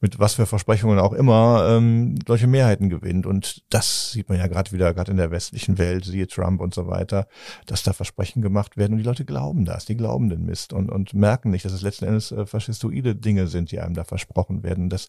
[0.00, 3.26] mit was für Versprechungen auch immer, ähm, solche Mehrheiten gewinnt.
[3.26, 6.74] Und das sieht man ja gerade wieder, gerade in der westlichen Welt, siehe Trump und
[6.74, 7.28] so weiter,
[7.66, 10.90] dass da Versprechen gemacht werden und die Leute glauben das, die glauben den Mist und,
[10.90, 14.62] und merken nicht, dass es letzten Endes äh, faschistoide Dinge sind, die einem da versprochen
[14.62, 14.88] werden.
[14.88, 15.08] Das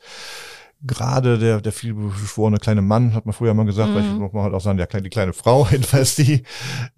[0.84, 3.93] gerade der, der vielbeschworene kleine Mann, hat man früher mal gesagt, mhm.
[3.93, 6.43] vielleicht muss man halt auch sagen, der, die kleine Frau, jedenfalls die,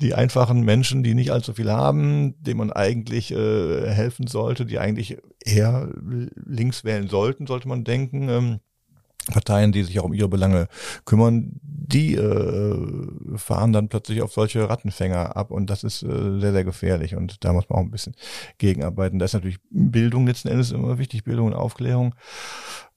[0.02, 4.80] die einfachen Menschen, die nicht allzu viel haben, denen man eigentlich äh, helfen sollte, die
[4.80, 5.90] eigentlich eher
[6.36, 8.30] links wählen sollten, sollte man denken.
[8.30, 8.60] Ähm,
[9.32, 10.68] Parteien, die sich auch um ihre Belange
[11.06, 16.52] kümmern, die äh, fahren dann plötzlich auf solche Rattenfänger ab und das ist äh, sehr,
[16.52, 18.16] sehr gefährlich und da muss man auch ein bisschen
[18.58, 19.20] gegenarbeiten.
[19.20, 22.16] Da ist natürlich Bildung letzten Endes immer wichtig, Bildung und Aufklärung.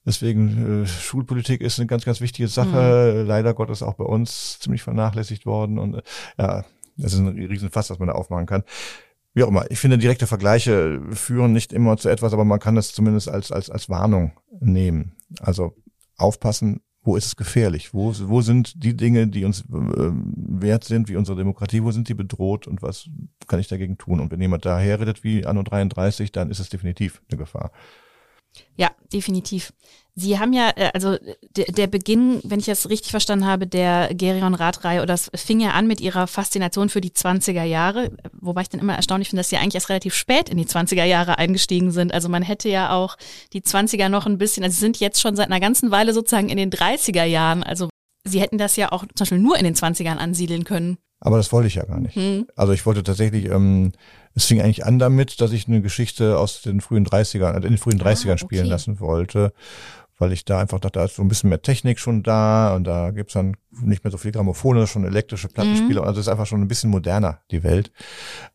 [0.07, 3.13] Deswegen äh, Schulpolitik ist eine ganz, ganz wichtige Sache.
[3.13, 3.27] Mhm.
[3.27, 5.77] Leider Gottes auch bei uns ziemlich vernachlässigt worden.
[5.77, 6.01] Und äh,
[6.39, 8.63] ja, das ist ein Riesenfass, was man da aufmachen kann.
[9.33, 9.69] Wie auch immer.
[9.69, 13.51] Ich finde, direkte Vergleiche führen nicht immer zu etwas, aber man kann das zumindest als,
[13.51, 14.31] als, als Warnung
[14.61, 15.11] nehmen.
[15.41, 15.75] Also
[16.15, 17.93] aufpassen, wo ist es gefährlich?
[17.93, 22.07] Wo, wo sind die Dinge, die uns äh, wert sind, wie unsere Demokratie, wo sind
[22.07, 23.09] die bedroht und was
[23.47, 24.21] kann ich dagegen tun?
[24.21, 27.71] Und wenn jemand daher redet wie Anno 33, dann ist es definitiv eine Gefahr.
[28.75, 29.73] Ja, definitiv.
[30.19, 31.15] Sie haben ja, äh, also
[31.55, 35.59] der, der Beginn, wenn ich das richtig verstanden habe, der Gerion Radreihe, oder das fing
[35.59, 39.41] ja an mit ihrer Faszination für die 20er Jahre, wobei ich dann immer erstaunlich finde,
[39.41, 42.15] dass sie eigentlich erst relativ spät in die 20er Jahre eingestiegen sind.
[42.15, 43.15] Also man hätte ja auch
[43.53, 46.49] die 20er noch ein bisschen, also sie sind jetzt schon seit einer ganzen Weile sozusagen
[46.49, 47.61] in den 30er Jahren.
[47.61, 47.89] Also
[48.25, 50.97] sie hätten das ja auch zum Beispiel nur in den 20ern ansiedeln können.
[51.19, 52.15] Aber das wollte ich ja gar nicht.
[52.15, 52.47] Hm.
[52.55, 53.91] Also ich wollte tatsächlich, ähm,
[54.37, 57.73] es fing eigentlich an damit, dass ich eine Geschichte aus den frühen 30ern, äh, in
[57.73, 58.37] den frühen 30ern ah, okay.
[58.37, 59.51] spielen lassen wollte,
[60.19, 62.83] weil ich da einfach dachte, da ist so ein bisschen mehr Technik schon da und
[62.83, 66.07] da gibt's dann nicht mehr so viel Grammophone, schon elektrische Plattenspieler, mhm.
[66.07, 67.91] also ist einfach schon ein bisschen moderner, die Welt.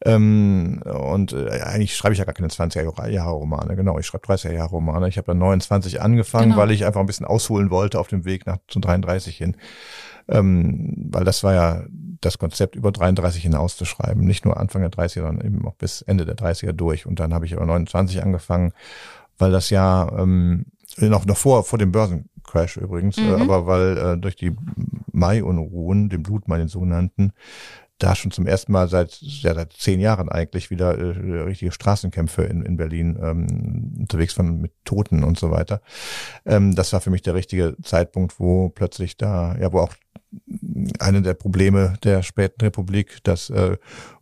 [0.05, 5.09] Ähm, und äh, eigentlich schreibe ich ja gar keine 20er-Jahre-Romane, genau, ich schreibe 30er-Jahre-Romane.
[5.09, 6.59] Ich habe dann 29 angefangen, genau.
[6.59, 9.57] weil ich einfach ein bisschen ausholen wollte auf dem Weg nach zu 33 hin.
[10.29, 11.85] Ähm, weil das war ja
[12.21, 14.25] das Konzept über 33 hinaus zu schreiben.
[14.25, 17.07] Nicht nur Anfang der 30er, sondern eben auch bis Ende der 30er durch.
[17.07, 18.73] Und dann habe ich aber 29 angefangen,
[19.39, 20.67] weil das ja ähm,
[20.99, 23.31] noch, noch vor, vor dem Börsencrash übrigens, äh, mhm.
[23.31, 24.55] äh, aber weil äh, durch die
[25.13, 27.33] Mai-Unruhen, den Blutmai, den sogenannten,
[27.99, 32.43] da schon zum ersten Mal seit, ja, seit zehn Jahren eigentlich wieder äh, richtige Straßenkämpfe
[32.43, 35.83] in, in Berlin ähm, unterwegs waren mit Toten und so weiter.
[36.45, 39.95] Ähm, das war für mich der richtige Zeitpunkt, wo plötzlich da, ja, wo auch
[40.99, 43.77] eine der Probleme der späten Republik, dass äh,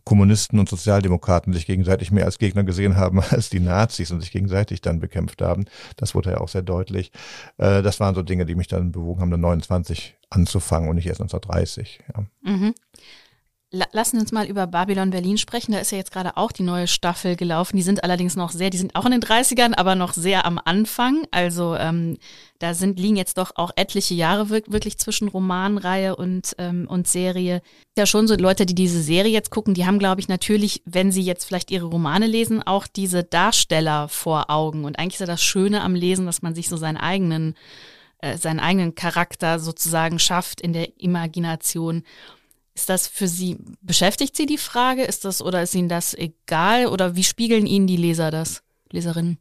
[0.04, 4.32] Kommunisten und Sozialdemokraten sich gegenseitig mehr als Gegner gesehen haben als die Nazis und sich
[4.32, 5.66] gegenseitig dann bekämpft haben.
[5.96, 7.12] Das wurde ja auch sehr deutlich.
[7.58, 11.06] Äh, das waren so Dinge, die mich dann bewogen haben, dann 29 anzufangen und nicht
[11.06, 12.00] erst 1930.
[12.14, 12.24] Ja.
[12.42, 12.74] Mhm.
[13.73, 15.71] Lassen Sie uns mal über Babylon Berlin sprechen.
[15.71, 17.77] Da ist ja jetzt gerade auch die neue Staffel gelaufen.
[17.77, 20.61] Die sind allerdings noch sehr, die sind auch in den 30ern, aber noch sehr am
[20.64, 21.23] Anfang.
[21.31, 22.18] Also ähm,
[22.59, 27.62] da sind, liegen jetzt doch auch etliche Jahre wirklich zwischen Romanreihe und, ähm, und Serie.
[27.97, 31.12] Ja, schon so Leute, die diese Serie jetzt gucken, die haben, glaube ich, natürlich, wenn
[31.12, 34.85] sie jetzt vielleicht ihre Romane lesen, auch diese Darsteller vor Augen.
[34.85, 37.55] Und eigentlich ist ja das Schöne am Lesen, dass man sich so seinen eigenen,
[38.18, 42.03] äh, seinen eigenen Charakter sozusagen schafft in der Imagination.
[42.75, 45.03] Ist das für Sie, beschäftigt Sie die Frage?
[45.03, 46.87] Ist das oder ist Ihnen das egal?
[46.87, 49.39] Oder wie spiegeln Ihnen die Leser das, Leserinnen?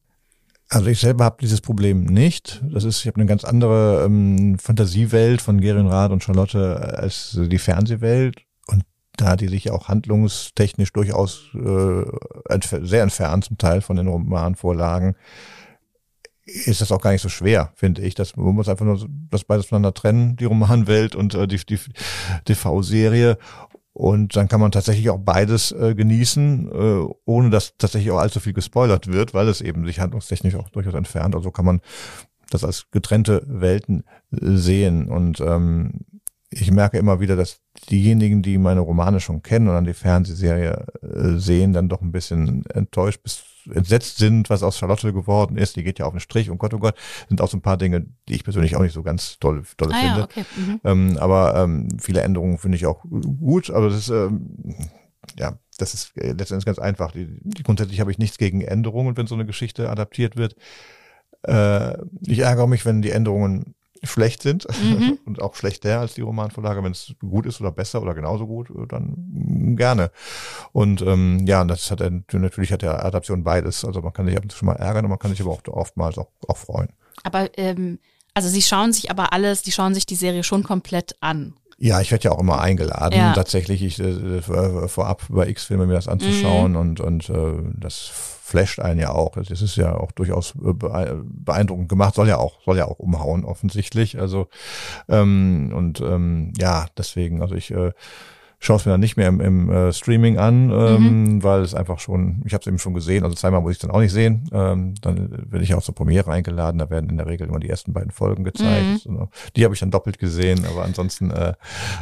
[0.69, 2.61] Also ich selber habe dieses Problem nicht.
[2.71, 7.37] Das ist, ich habe eine ganz andere ähm, Fantasiewelt von Gerin Rath und Charlotte als
[7.39, 8.43] die Fernsehwelt.
[8.67, 8.83] Und
[9.17, 12.05] da die sich auch handlungstechnisch durchaus äh,
[12.81, 15.15] sehr entfernt zum Teil von den Romanvorlagen
[16.49, 18.15] ist das auch gar nicht so schwer, finde ich.
[18.15, 21.79] Das, man muss einfach nur das beides voneinander trennen, die Romanwelt und äh, die, die
[22.45, 23.37] TV-Serie.
[23.93, 28.39] Und dann kann man tatsächlich auch beides äh, genießen, äh, ohne dass tatsächlich auch allzu
[28.39, 31.35] viel gespoilert wird, weil es eben sich handlungstechnisch auch durchaus entfernt.
[31.35, 31.81] Also kann man
[32.49, 35.07] das als getrennte Welten äh, sehen.
[35.09, 36.05] Und ähm,
[36.51, 40.85] ich merke immer wieder, dass diejenigen, die meine Romane schon kennen und dann die Fernsehserie
[41.01, 45.75] äh, sehen, dann doch ein bisschen enttäuscht bis entsetzt sind, was aus Charlotte geworden ist.
[45.75, 46.95] Die geht ja auf den Strich und Gott, oh Gott,
[47.27, 49.91] sind auch so ein paar Dinge, die ich persönlich auch nicht so ganz toll, toll
[49.93, 50.19] ah, finde.
[50.19, 50.45] Ja, okay.
[50.55, 50.81] mhm.
[50.83, 54.55] ähm, aber ähm, viele Änderungen finde ich auch gut, aber das ist, ähm,
[55.37, 57.11] ja, das ist äh, letztendlich ganz einfach.
[57.11, 60.55] Die, die, grundsätzlich habe ich nichts gegen Änderungen, wenn so eine Geschichte adaptiert wird.
[61.43, 65.19] Äh, ich ärgere mich, wenn die Änderungen schlecht sind mhm.
[65.25, 66.83] und auch schlechter als die Romanvorlage.
[66.83, 70.11] Wenn es gut ist oder besser oder genauso gut, dann gerne.
[70.71, 73.85] Und ähm, ja, das hat er, natürlich hat der Adaption beides.
[73.85, 75.51] Also man kann sich ab und zu schon mal ärgern und man kann sich aber
[75.51, 76.89] auch oftmals auch, auch freuen.
[77.23, 77.99] Aber ähm,
[78.33, 81.55] also sie schauen sich aber alles, die schauen sich die Serie schon komplett an.
[81.81, 83.33] Ja, ich werde ja auch immer eingeladen, Ja.
[83.33, 86.77] tatsächlich ich, äh, vorab über X-Filme mir das anzuschauen Mhm.
[86.77, 87.95] und, und äh, das
[88.43, 89.35] flasht einen ja auch.
[89.35, 92.99] Das ist ja auch durchaus äh, bee- beeindruckend gemacht, soll ja auch, soll ja auch
[92.99, 94.19] umhauen offensichtlich.
[94.19, 94.47] Also
[95.07, 97.91] ähm, und ähm, ja, deswegen, also ich äh,
[98.59, 101.99] schaue es mir dann nicht mehr im, im äh, Streaming an, ähm, weil es einfach
[101.99, 104.11] schon, ich habe es eben schon gesehen, also zweimal muss ich es dann auch nicht
[104.11, 104.49] sehen.
[104.51, 107.69] Ähm, dann werde ich auch zur Premiere eingeladen, da werden in der Regel immer die
[107.69, 109.01] ersten beiden Folgen gezeigt.
[109.03, 111.53] So, Die habe ich dann doppelt gesehen, aber ansonsten äh,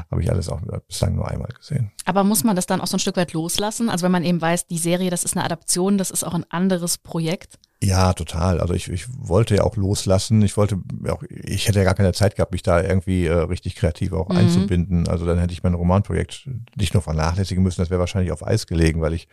[0.10, 1.92] habe ich alles auch bislang nur einmal gesehen.
[2.06, 3.90] Aber muss man das dann auch so ein Stück weit loslassen?
[3.90, 6.46] Also wenn man eben weiß, die Serie, das ist eine Adaption, das ist auch ein
[6.50, 7.60] anderes Projekt.
[7.84, 8.60] Ja, total.
[8.60, 10.42] Also ich, ich wollte ja auch loslassen.
[10.42, 13.76] Ich wollte auch, ich hätte ja gar keine Zeit gehabt, mich da irgendwie äh, richtig
[13.76, 14.36] kreativ auch Mhm.
[14.36, 15.08] einzubinden.
[15.08, 18.66] Also dann hätte ich mein Romanprojekt nicht nur vernachlässigen müssen, das wäre wahrscheinlich auf Eis
[18.66, 19.28] gelegen, weil ich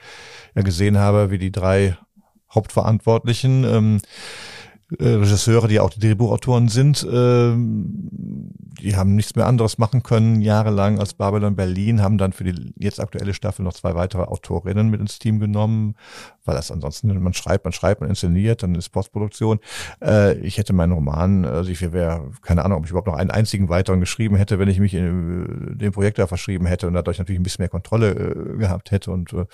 [0.54, 1.96] ja gesehen habe, wie die drei
[2.54, 4.00] Hauptverantwortlichen, ähm,
[4.98, 10.42] äh, Regisseure, die auch die Drehbuchautoren sind, ähm, die haben nichts mehr anderes machen können
[10.42, 14.90] jahrelang als Babylon Berlin, haben dann für die jetzt aktuelle Staffel noch zwei weitere Autorinnen
[14.90, 15.94] mit ins Team genommen,
[16.44, 19.60] weil das ansonsten, man schreibt, man schreibt, man inszeniert, dann ist Postproduktion.
[20.02, 23.30] Äh, ich hätte meinen Roman, also ich wäre, keine Ahnung, ob ich überhaupt noch einen
[23.30, 26.94] einzigen weiteren geschrieben hätte, wenn ich mich in äh, dem Projekt da verschrieben hätte und
[26.94, 29.10] dadurch natürlich ein bisschen mehr Kontrolle äh, gehabt hätte.
[29.10, 29.46] Und äh,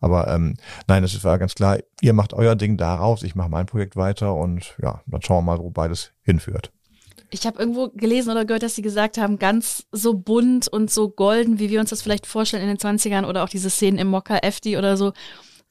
[0.00, 0.54] aber ähm,
[0.86, 4.34] nein, es war ganz klar, ihr macht euer Ding daraus, ich mache mein Projekt weiter
[4.34, 6.72] und ja, dann schauen wir mal, wo beides hinführt.
[7.30, 11.08] Ich habe irgendwo gelesen oder gehört, dass sie gesagt haben, ganz so bunt und so
[11.08, 14.06] golden, wie wir uns das vielleicht vorstellen in den 20ern oder auch diese Szenen im
[14.06, 15.12] Mokka FD oder so.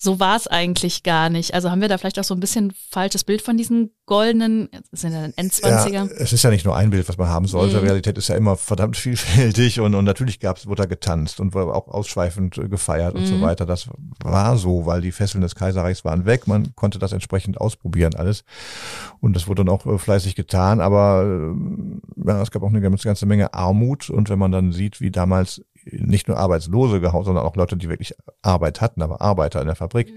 [0.05, 1.55] So war es eigentlich gar nicht.
[1.55, 5.13] Also haben wir da vielleicht auch so ein bisschen falsches Bild von diesen goldenen, sind
[5.13, 5.89] ja dann N20er.
[5.91, 7.77] Ja, es ist ja nicht nur ein Bild, was man haben sollte.
[7.77, 7.85] Mhm.
[7.85, 11.73] Realität ist ja immer verdammt vielfältig und, und natürlich gab's, wurde da getanzt und wurde
[11.73, 13.41] auch ausschweifend gefeiert und so Mhm.
[13.41, 13.65] weiter.
[13.65, 13.89] Das
[14.23, 16.47] war so, weil die Fesseln des Kaiserreichs waren weg.
[16.47, 18.43] Man konnte das entsprechend ausprobieren alles.
[19.21, 20.81] Und das wurde dann auch äh, fleißig getan.
[20.81, 24.11] Aber äh, ja, es gab auch eine ganze, ganze Menge Armut.
[24.11, 25.61] Und wenn man dann sieht, wie damals
[25.91, 29.75] nicht nur Arbeitslose gehauen, sondern auch Leute, die wirklich Arbeit hatten, aber Arbeiter in der
[29.75, 30.13] Fabrik,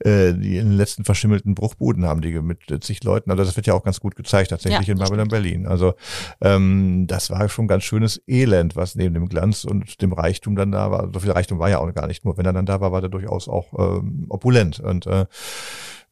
[0.00, 3.66] äh, die in den letzten verschimmelten Bruchbuden haben, die mit zig Leuten, also das wird
[3.66, 5.66] ja auch ganz gut gezeigt, tatsächlich Ja, in Babylon Berlin.
[5.66, 5.94] Also
[6.40, 10.72] ähm, das war schon ganz schönes Elend, was neben dem Glanz und dem Reichtum dann
[10.72, 11.10] da war.
[11.12, 12.36] So viel Reichtum war ja auch gar nicht nur.
[12.36, 14.80] Wenn er dann da war, war der durchaus auch ähm, opulent.
[14.80, 15.26] Und äh,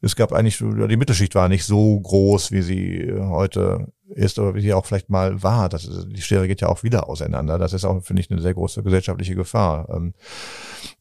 [0.01, 4.55] es gab eigentlich, die Mittelschicht war nicht so groß, wie sie äh, heute ist oder
[4.55, 5.69] wie sie auch vielleicht mal war.
[5.69, 7.57] Das ist, die Schere geht ja auch wieder auseinander.
[7.57, 9.89] Das ist auch, finde ich, eine sehr große gesellschaftliche Gefahr.
[9.89, 10.13] Ähm,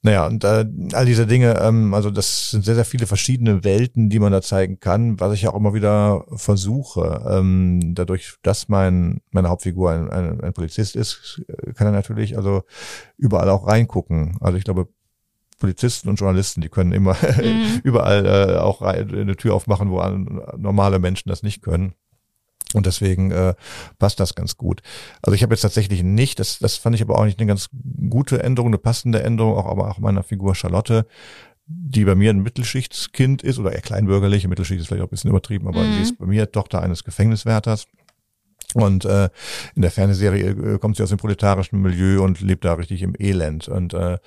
[0.02, 4.08] naja, und äh, all diese Dinge, ähm, also das sind sehr, sehr viele verschiedene Welten,
[4.08, 7.24] die man da zeigen kann, was ich auch immer wieder versuche.
[7.28, 11.42] Ähm, dadurch, dass mein meine Hauptfigur ein, ein, ein Polizist ist,
[11.74, 12.62] kann er natürlich also
[13.16, 14.36] überall auch reingucken.
[14.40, 14.88] Also ich glaube,
[15.58, 17.80] Polizisten und Journalisten, die können immer Mhm.
[17.84, 21.94] überall äh, auch eine Tür aufmachen, wo an, normale Menschen das nicht können.
[22.74, 23.54] Und deswegen äh,
[23.98, 24.82] passt das ganz gut.
[25.22, 27.68] Also ich habe jetzt tatsächlich nicht, das, das fand ich aber auch nicht eine ganz
[28.10, 31.06] gute Änderung, eine passende Änderung, auch aber auch meiner Figur Charlotte,
[31.68, 35.30] die bei mir ein Mittelschichtskind ist oder eher kleinbürgerliche, Mittelschicht ist vielleicht auch ein bisschen
[35.30, 35.92] übertrieben, aber Mhm.
[35.94, 37.86] sie ist bei mir Tochter eines Gefängniswärters.
[38.74, 39.30] Und äh,
[39.74, 43.14] in der Fernsehserie äh, kommt sie aus dem proletarischen Milieu und lebt da richtig im
[43.18, 43.68] Elend.
[43.68, 44.18] Und äh,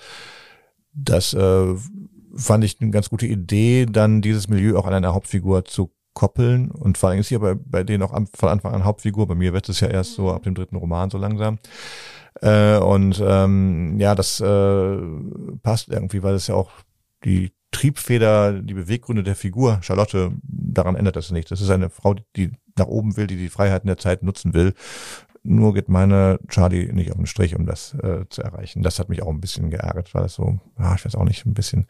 [1.03, 1.75] das äh,
[2.35, 6.71] fand ich eine ganz gute Idee, dann dieses Milieu auch an einer Hauptfigur zu koppeln.
[6.71, 9.27] Und vor allem ist sie aber bei denen auch am- von Anfang an Hauptfigur.
[9.27, 11.59] Bei mir wird es ja erst so ab dem dritten Roman so langsam.
[12.41, 14.97] Äh, und ähm, ja, das äh,
[15.63, 16.71] passt irgendwie, weil es ja auch
[17.25, 21.51] die Triebfeder, die Beweggründe der Figur, Charlotte, daran ändert das nicht.
[21.51, 24.73] Das ist eine Frau, die nach oben will, die die Freiheiten der Zeit nutzen will.
[25.43, 28.83] Nur geht meine Charlie nicht auf den Strich, um das äh, zu erreichen.
[28.83, 31.45] Das hat mich auch ein bisschen geärgert, weil es so, ja, ich weiß auch nicht,
[31.45, 31.87] ein bisschen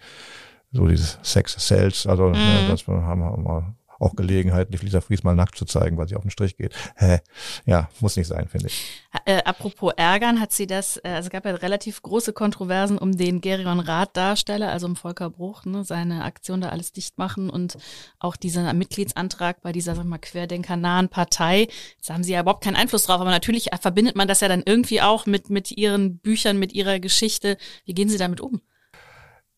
[0.72, 5.24] so dieses Sex Sales, also ne, das haben wir mal auch Gelegenheit, die Lisa Fries
[5.24, 6.74] mal nackt zu zeigen, weil sie auf den Strich geht.
[6.96, 7.20] Hä?
[7.66, 8.86] Ja, muss nicht sein, finde ich.
[9.26, 13.18] Äh, apropos ärgern, hat sie das, äh, also es gab ja relativ große Kontroversen um
[13.18, 17.50] den Gerion Rath Darsteller, also um Volker Bruch, ne, seine Aktion da alles dicht machen
[17.50, 17.78] und
[18.20, 21.68] auch dieser Mitgliedsantrag bei dieser, sag mal, querdenkernahen Partei.
[21.98, 24.64] Jetzt haben sie ja überhaupt keinen Einfluss drauf, aber natürlich verbindet man das ja dann
[24.66, 27.58] irgendwie auch mit, mit ihren Büchern, mit ihrer Geschichte.
[27.86, 28.62] Wie gehen sie damit um?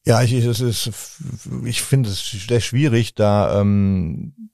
[0.05, 0.89] Ja, ich, es ist,
[1.63, 4.49] ich finde es sehr schwierig, da ähm,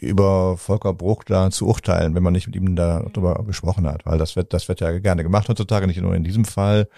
[0.00, 4.18] über Volker Bruch da zu urteilen, wenn man nicht mit ihm darüber gesprochen hat, weil
[4.18, 6.88] das wird, das wird ja gerne gemacht heutzutage, nicht nur in diesem Fall.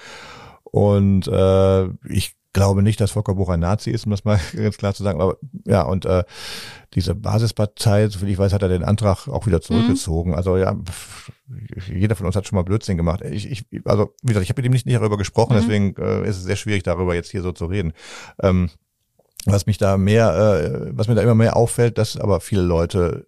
[0.65, 4.77] Und äh, ich glaube nicht, dass Volker Bruch ein Nazi ist, um das mal ganz
[4.77, 5.21] klar zu sagen.
[5.21, 5.37] Aber
[5.67, 6.25] ja, und äh,
[6.95, 10.35] diese Basispartei, soviel ich weiß, hat er den Antrag auch wieder zurückgezogen.
[10.35, 10.77] Also ja,
[11.89, 13.23] jeder von uns hat schon mal Blödsinn gemacht.
[13.23, 15.61] Ich, ich, also wie gesagt, ich habe mit ihm nicht, nicht darüber gesprochen, Mhm.
[15.61, 17.93] deswegen äh, ist es sehr schwierig, darüber jetzt hier so zu reden.
[18.43, 18.71] Ähm,
[19.47, 23.27] was mich da mehr, äh, was mir da immer mehr auffällt, dass aber viele Leute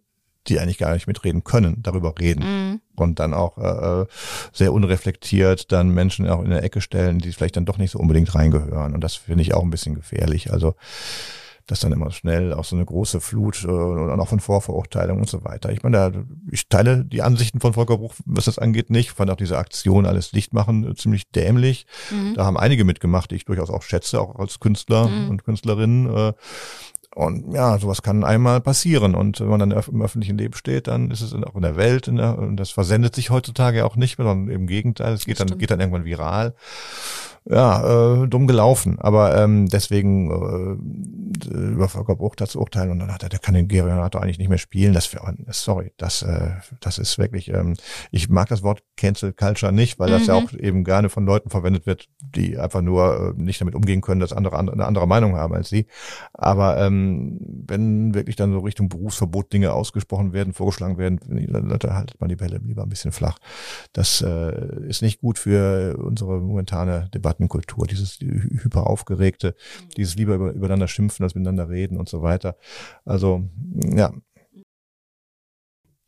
[0.49, 2.45] die eigentlich gar nicht mitreden können, darüber reden.
[2.45, 2.81] Mhm.
[2.95, 4.07] Und dann auch äh,
[4.53, 7.99] sehr unreflektiert dann Menschen auch in der Ecke stellen, die vielleicht dann doch nicht so
[7.99, 8.95] unbedingt reingehören.
[8.95, 10.53] Und das finde ich auch ein bisschen gefährlich.
[10.53, 10.75] Also
[11.67, 15.29] dass dann immer schnell auch so eine große Flut äh, und auch von Vorverurteilung und
[15.29, 15.71] so weiter.
[15.71, 19.09] Ich meine, da, ich teile die Ansichten von Volker Bruch, was das angeht, nicht.
[19.09, 21.87] Ich fand auch diese Aktion alles Licht machen äh, ziemlich dämlich.
[22.11, 22.35] Mhm.
[22.35, 25.31] Da haben einige mitgemacht, die ich durchaus auch schätze, auch als Künstler mhm.
[25.31, 26.15] und Künstlerinnen.
[26.15, 26.33] Äh,
[27.15, 29.15] und ja, sowas kann einmal passieren.
[29.15, 32.09] Und wenn man dann im öffentlichen Leben steht, dann ist es auch in der Welt,
[32.09, 35.41] in der, und das versendet sich heutzutage auch nicht mehr, sondern im Gegenteil, es geht
[35.41, 36.55] dann, geht dann irgendwann viral
[37.45, 38.99] ja, äh, dumm gelaufen.
[39.01, 43.55] Aber ähm, deswegen äh, über Volker Bruch dazu urteilen und dann hat er, der kann
[43.55, 44.93] den Gerionator eigentlich nicht mehr spielen.
[44.93, 47.75] Das wäre, sorry, das, äh, das ist wirklich, ähm,
[48.11, 50.47] ich mag das Wort Cancel Culture nicht, weil das ja mhm.
[50.47, 54.21] auch eben gerne von Leuten verwendet wird, die einfach nur äh, nicht damit umgehen können,
[54.21, 55.87] dass andere eine andere Meinung haben als sie.
[56.33, 61.19] Aber ähm, wenn wirklich dann so Richtung Berufsverbot Dinge ausgesprochen werden, vorgeschlagen werden,
[61.51, 63.39] dann haltet man die Bälle lieber ein bisschen flach.
[63.93, 67.32] Das äh, ist nicht gut für unsere momentane Debatte.
[67.33, 69.89] Debattenkultur, dieses hyperaufgeregte, mhm.
[69.97, 72.57] dieses lieber über, übereinander schimpfen als miteinander reden und so weiter.
[73.05, 74.13] Also, ja,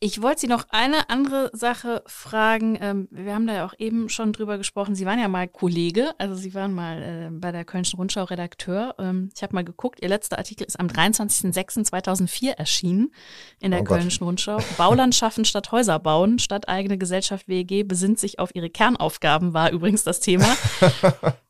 [0.04, 2.76] ich wollte Sie noch eine andere Sache fragen.
[2.78, 4.94] Ähm, wir haben da ja auch eben schon drüber gesprochen.
[4.94, 8.96] Sie waren ja mal Kollege, also Sie waren mal äh, bei der Kölnischen Rundschau Redakteur.
[8.98, 13.14] Ähm, ich habe mal geguckt, Ihr letzter Artikel ist am 23.06.2004 erschienen
[13.60, 14.58] in der oh Kölnischen Rundschau.
[14.76, 19.70] Bauland schaffen statt Häuser bauen, statt eigene Gesellschaft WEG besinnt sich auf ihre Kernaufgaben, war
[19.70, 20.54] übrigens das Thema.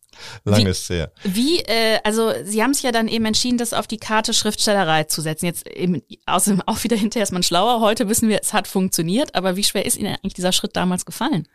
[0.44, 1.12] Lang ist sehr.
[1.22, 5.04] Wie, äh, also Sie haben sich ja dann eben entschieden, das auf die Karte Schriftstellerei
[5.04, 5.46] zu setzen.
[5.46, 7.80] Jetzt eben außerdem auch wieder hinterher ist man schlauer.
[7.80, 11.04] Heute wissen wir, es hat funktioniert, aber wie schwer ist Ihnen eigentlich dieser Schritt damals
[11.04, 11.48] gefallen?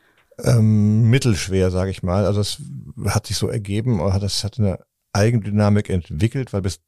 [0.43, 2.25] Ähm, mittelschwer, sage ich mal.
[2.25, 2.61] Also es
[3.05, 4.79] hat sich so ergeben, das hat eine
[5.13, 6.81] Eigendynamik entwickelt, weil bis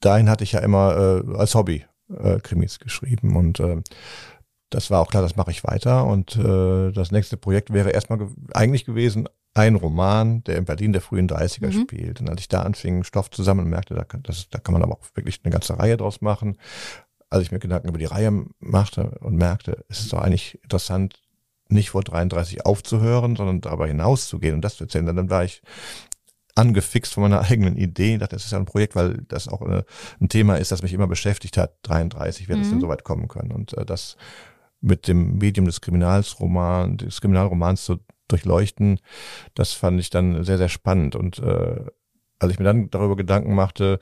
[0.00, 3.82] dahin hatte ich ja immer äh, als Hobby äh, Krimis geschrieben und äh,
[4.70, 6.04] das war auch klar, das mache ich weiter.
[6.04, 9.28] Und äh, das nächste Projekt wäre erstmal ge eigentlich gewesen,
[9.58, 11.82] ein Roman, der in Berlin der frühen 30er mhm.
[11.82, 12.20] spielt.
[12.20, 14.82] Und als ich da anfing, Stoff zusammen und merkte, da kann, das, da kann man
[14.82, 16.56] aber auch wirklich eine ganze Reihe draus machen.
[17.28, 21.20] Als ich mir Gedanken über die Reihe machte und merkte, es ist doch eigentlich interessant,
[21.68, 25.04] nicht vor 33 aufzuhören, sondern darüber hinauszugehen und das zu erzählen.
[25.04, 25.60] Dann war ich
[26.54, 28.14] angefixt von meiner eigenen Idee.
[28.14, 29.84] Ich dachte, das ist ja ein Projekt, weil das auch eine,
[30.20, 31.74] ein Thema ist, das mich immer beschäftigt hat.
[31.82, 32.64] 33 wird mhm.
[32.64, 33.50] es denn so weit kommen können.
[33.50, 34.16] Und äh, das
[34.80, 37.98] mit dem Medium des Kriminalromans, des Kriminalromans zu
[38.28, 39.00] durchleuchten,
[39.54, 41.16] das fand ich dann sehr, sehr spannend.
[41.16, 41.84] Und äh,
[42.38, 43.98] als ich mir dann darüber Gedanken machte,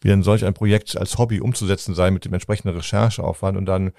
[0.00, 3.92] wie denn solch ein Projekt als Hobby umzusetzen sei mit dem entsprechenden Rechercheaufwand und dann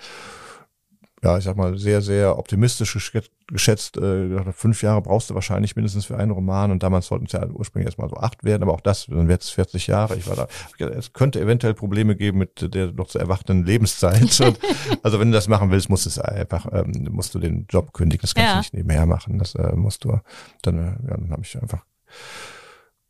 [1.24, 3.12] ja, ich sag mal, sehr, sehr optimistisch
[3.48, 3.98] geschätzt.
[3.98, 7.46] Äh, fünf Jahre brauchst du wahrscheinlich mindestens für einen Roman und damals sollten es ja
[7.48, 10.16] ursprünglich erstmal so acht werden, aber auch das, dann wird es 40 Jahre.
[10.16, 10.48] Ich war da,
[10.88, 14.42] es könnte eventuell Probleme geben mit der noch zu erwartenden Lebenszeit.
[14.42, 14.60] und,
[15.04, 17.94] also wenn du das machen willst, musst du es einfach, ähm, musst du den Job
[17.94, 18.22] kündigen.
[18.22, 18.54] Das kannst ja.
[18.54, 19.38] du nicht nebenher machen.
[19.38, 20.20] Das äh, musst du,
[20.64, 21.86] dann, äh, ja, dann habe ich einfach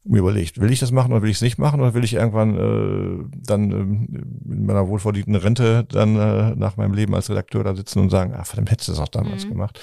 [0.04, 2.14] mir überlegt, will ich das machen oder will ich es nicht machen oder will ich
[2.14, 7.64] irgendwann äh, dann äh, in meiner wohlverdienten Rente dann äh, nach meinem Leben als Redakteur
[7.64, 9.50] da sitzen und sagen, ah verdammt, hättest du das auch damals mhm.
[9.50, 9.80] gemacht.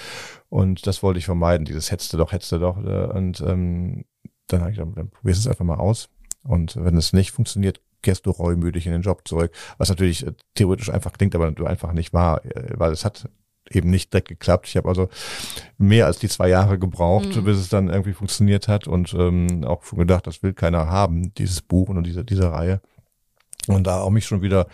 [0.48, 2.78] Und das wollte ich vermeiden, dieses hetzte doch, hetzte doch.
[2.78, 4.04] Äh, und ähm,
[4.48, 6.08] dann habe ich gedacht, dann probierst es einfach mal aus.
[6.42, 9.52] Und wenn es nicht funktioniert, kehrst du reumütig in den Job zurück.
[9.76, 13.28] Was natürlich äh, theoretisch einfach klingt, aber du einfach nicht wahr, äh, weil es hat
[13.70, 14.68] eben nicht direkt geklappt.
[14.68, 15.08] Ich habe also
[15.76, 17.44] mehr als die zwei Jahre gebraucht, mhm.
[17.44, 21.34] bis es dann irgendwie funktioniert hat und ähm, auch schon gedacht, das will keiner haben,
[21.34, 22.80] dieses Buch und diese, diese Reihe.
[23.68, 24.66] Und da auch mich schon wieder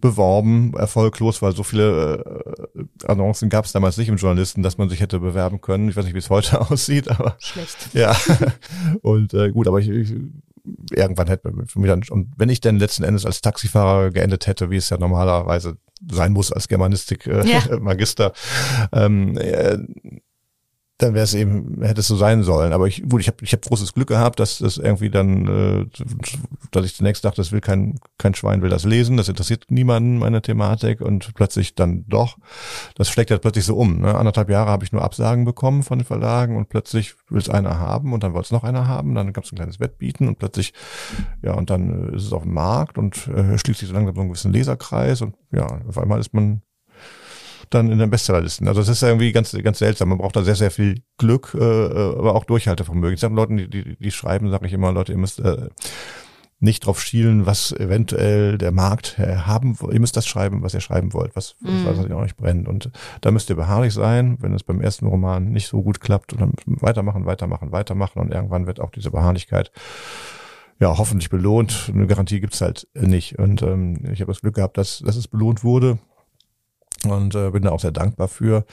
[0.00, 4.88] beworben, erfolglos, weil so viele äh, Annoncen gab es damals nicht im Journalisten, dass man
[4.88, 5.88] sich hätte bewerben können.
[5.88, 7.90] Ich weiß nicht, wie es heute aussieht, aber schlecht.
[7.92, 8.16] Ja.
[9.02, 10.14] Und äh, gut, aber ich, ich
[10.90, 14.76] irgendwann hätte mich dann, und wenn ich denn letzten Endes als Taxifahrer geendet hätte, wie
[14.76, 15.76] es ja normalerweise
[16.10, 18.88] sein muss als Germanistik-Magister, äh, ja.
[19.06, 19.78] ähm, äh,
[21.02, 22.72] dann wäre es eben, hätte es so sein sollen.
[22.72, 26.04] Aber ich, gut, ich habe ich hab großes Glück gehabt, dass das irgendwie dann, äh,
[26.70, 30.18] dass ich zunächst dachte, das will kein, kein Schwein will das lesen, das interessiert niemanden,
[30.18, 32.38] meine Thematik, und plötzlich dann doch.
[32.94, 34.00] Das schlägt ja plötzlich so um.
[34.00, 34.14] Ne?
[34.14, 37.78] Anderthalb Jahre habe ich nur Absagen bekommen von den Verlagen und plötzlich will es einer
[37.78, 40.38] haben und dann wollte es noch einer haben, dann gab es ein kleines Wettbieten und
[40.38, 40.72] plötzlich,
[41.42, 44.20] ja, und dann ist es auf dem Markt und äh, schließt sich so langsam so
[44.20, 46.62] einen gewissen Leserkreis und ja, auf einmal ist man
[47.74, 48.68] dann in den Bestsellerlisten.
[48.68, 50.10] Also das ist irgendwie ganz, ganz seltsam.
[50.10, 53.14] Man braucht da sehr, sehr viel Glück, äh, aber auch Durchhaltevermögen.
[53.14, 55.68] Ich sage Leuten, die, die, die schreiben, sage ich immer, Leute, ihr müsst äh,
[56.62, 60.80] nicht drauf schielen, was eventuell der Markt äh, haben Ihr müsst das schreiben, was ihr
[60.80, 61.84] schreiben wollt, was, mm.
[61.84, 62.68] was euch nicht brennt.
[62.68, 66.32] Und da müsst ihr beharrlich sein, wenn es beim ersten Roman nicht so gut klappt
[66.32, 69.72] und dann weitermachen, weitermachen, weitermachen und irgendwann wird auch diese Beharrlichkeit
[70.78, 71.90] ja hoffentlich belohnt.
[71.92, 73.38] Eine Garantie gibt's halt nicht.
[73.40, 75.98] Und ähm, ich habe das Glück gehabt, dass, dass es belohnt wurde
[77.04, 78.64] und äh, bin da auch sehr dankbar für.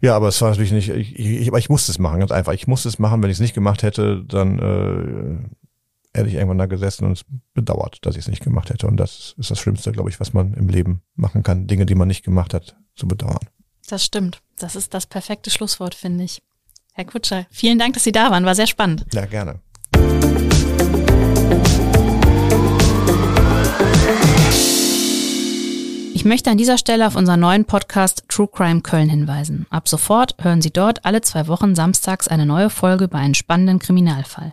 [0.00, 2.52] Ja, aber es war natürlich nicht, ich, ich, aber ich musste es machen, ganz einfach.
[2.52, 6.58] Ich musste es machen, wenn ich es nicht gemacht hätte, dann äh, hätte ich irgendwann
[6.58, 7.24] da gesessen und es
[7.54, 8.86] bedauert, dass ich es nicht gemacht hätte.
[8.86, 11.94] Und das ist das Schlimmste, glaube ich, was man im Leben machen kann, Dinge, die
[11.94, 13.46] man nicht gemacht hat, zu bedauern.
[13.88, 14.42] Das stimmt.
[14.58, 16.42] Das ist das perfekte Schlusswort, finde ich.
[16.94, 18.44] Herr Kutscher, vielen Dank, dass Sie da waren.
[18.44, 19.06] War sehr spannend.
[19.12, 19.60] Ja, gerne.
[26.20, 29.64] Ich möchte an dieser Stelle auf unseren neuen Podcast True Crime Köln hinweisen.
[29.70, 33.78] Ab sofort hören Sie dort alle zwei Wochen samstags eine neue Folge über einen spannenden
[33.78, 34.50] Kriminalfall.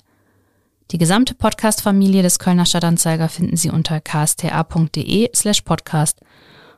[0.92, 6.22] Die gesamte Podcast-Familie des Kölner Stadtanzeiger finden Sie unter ksta.de slash podcast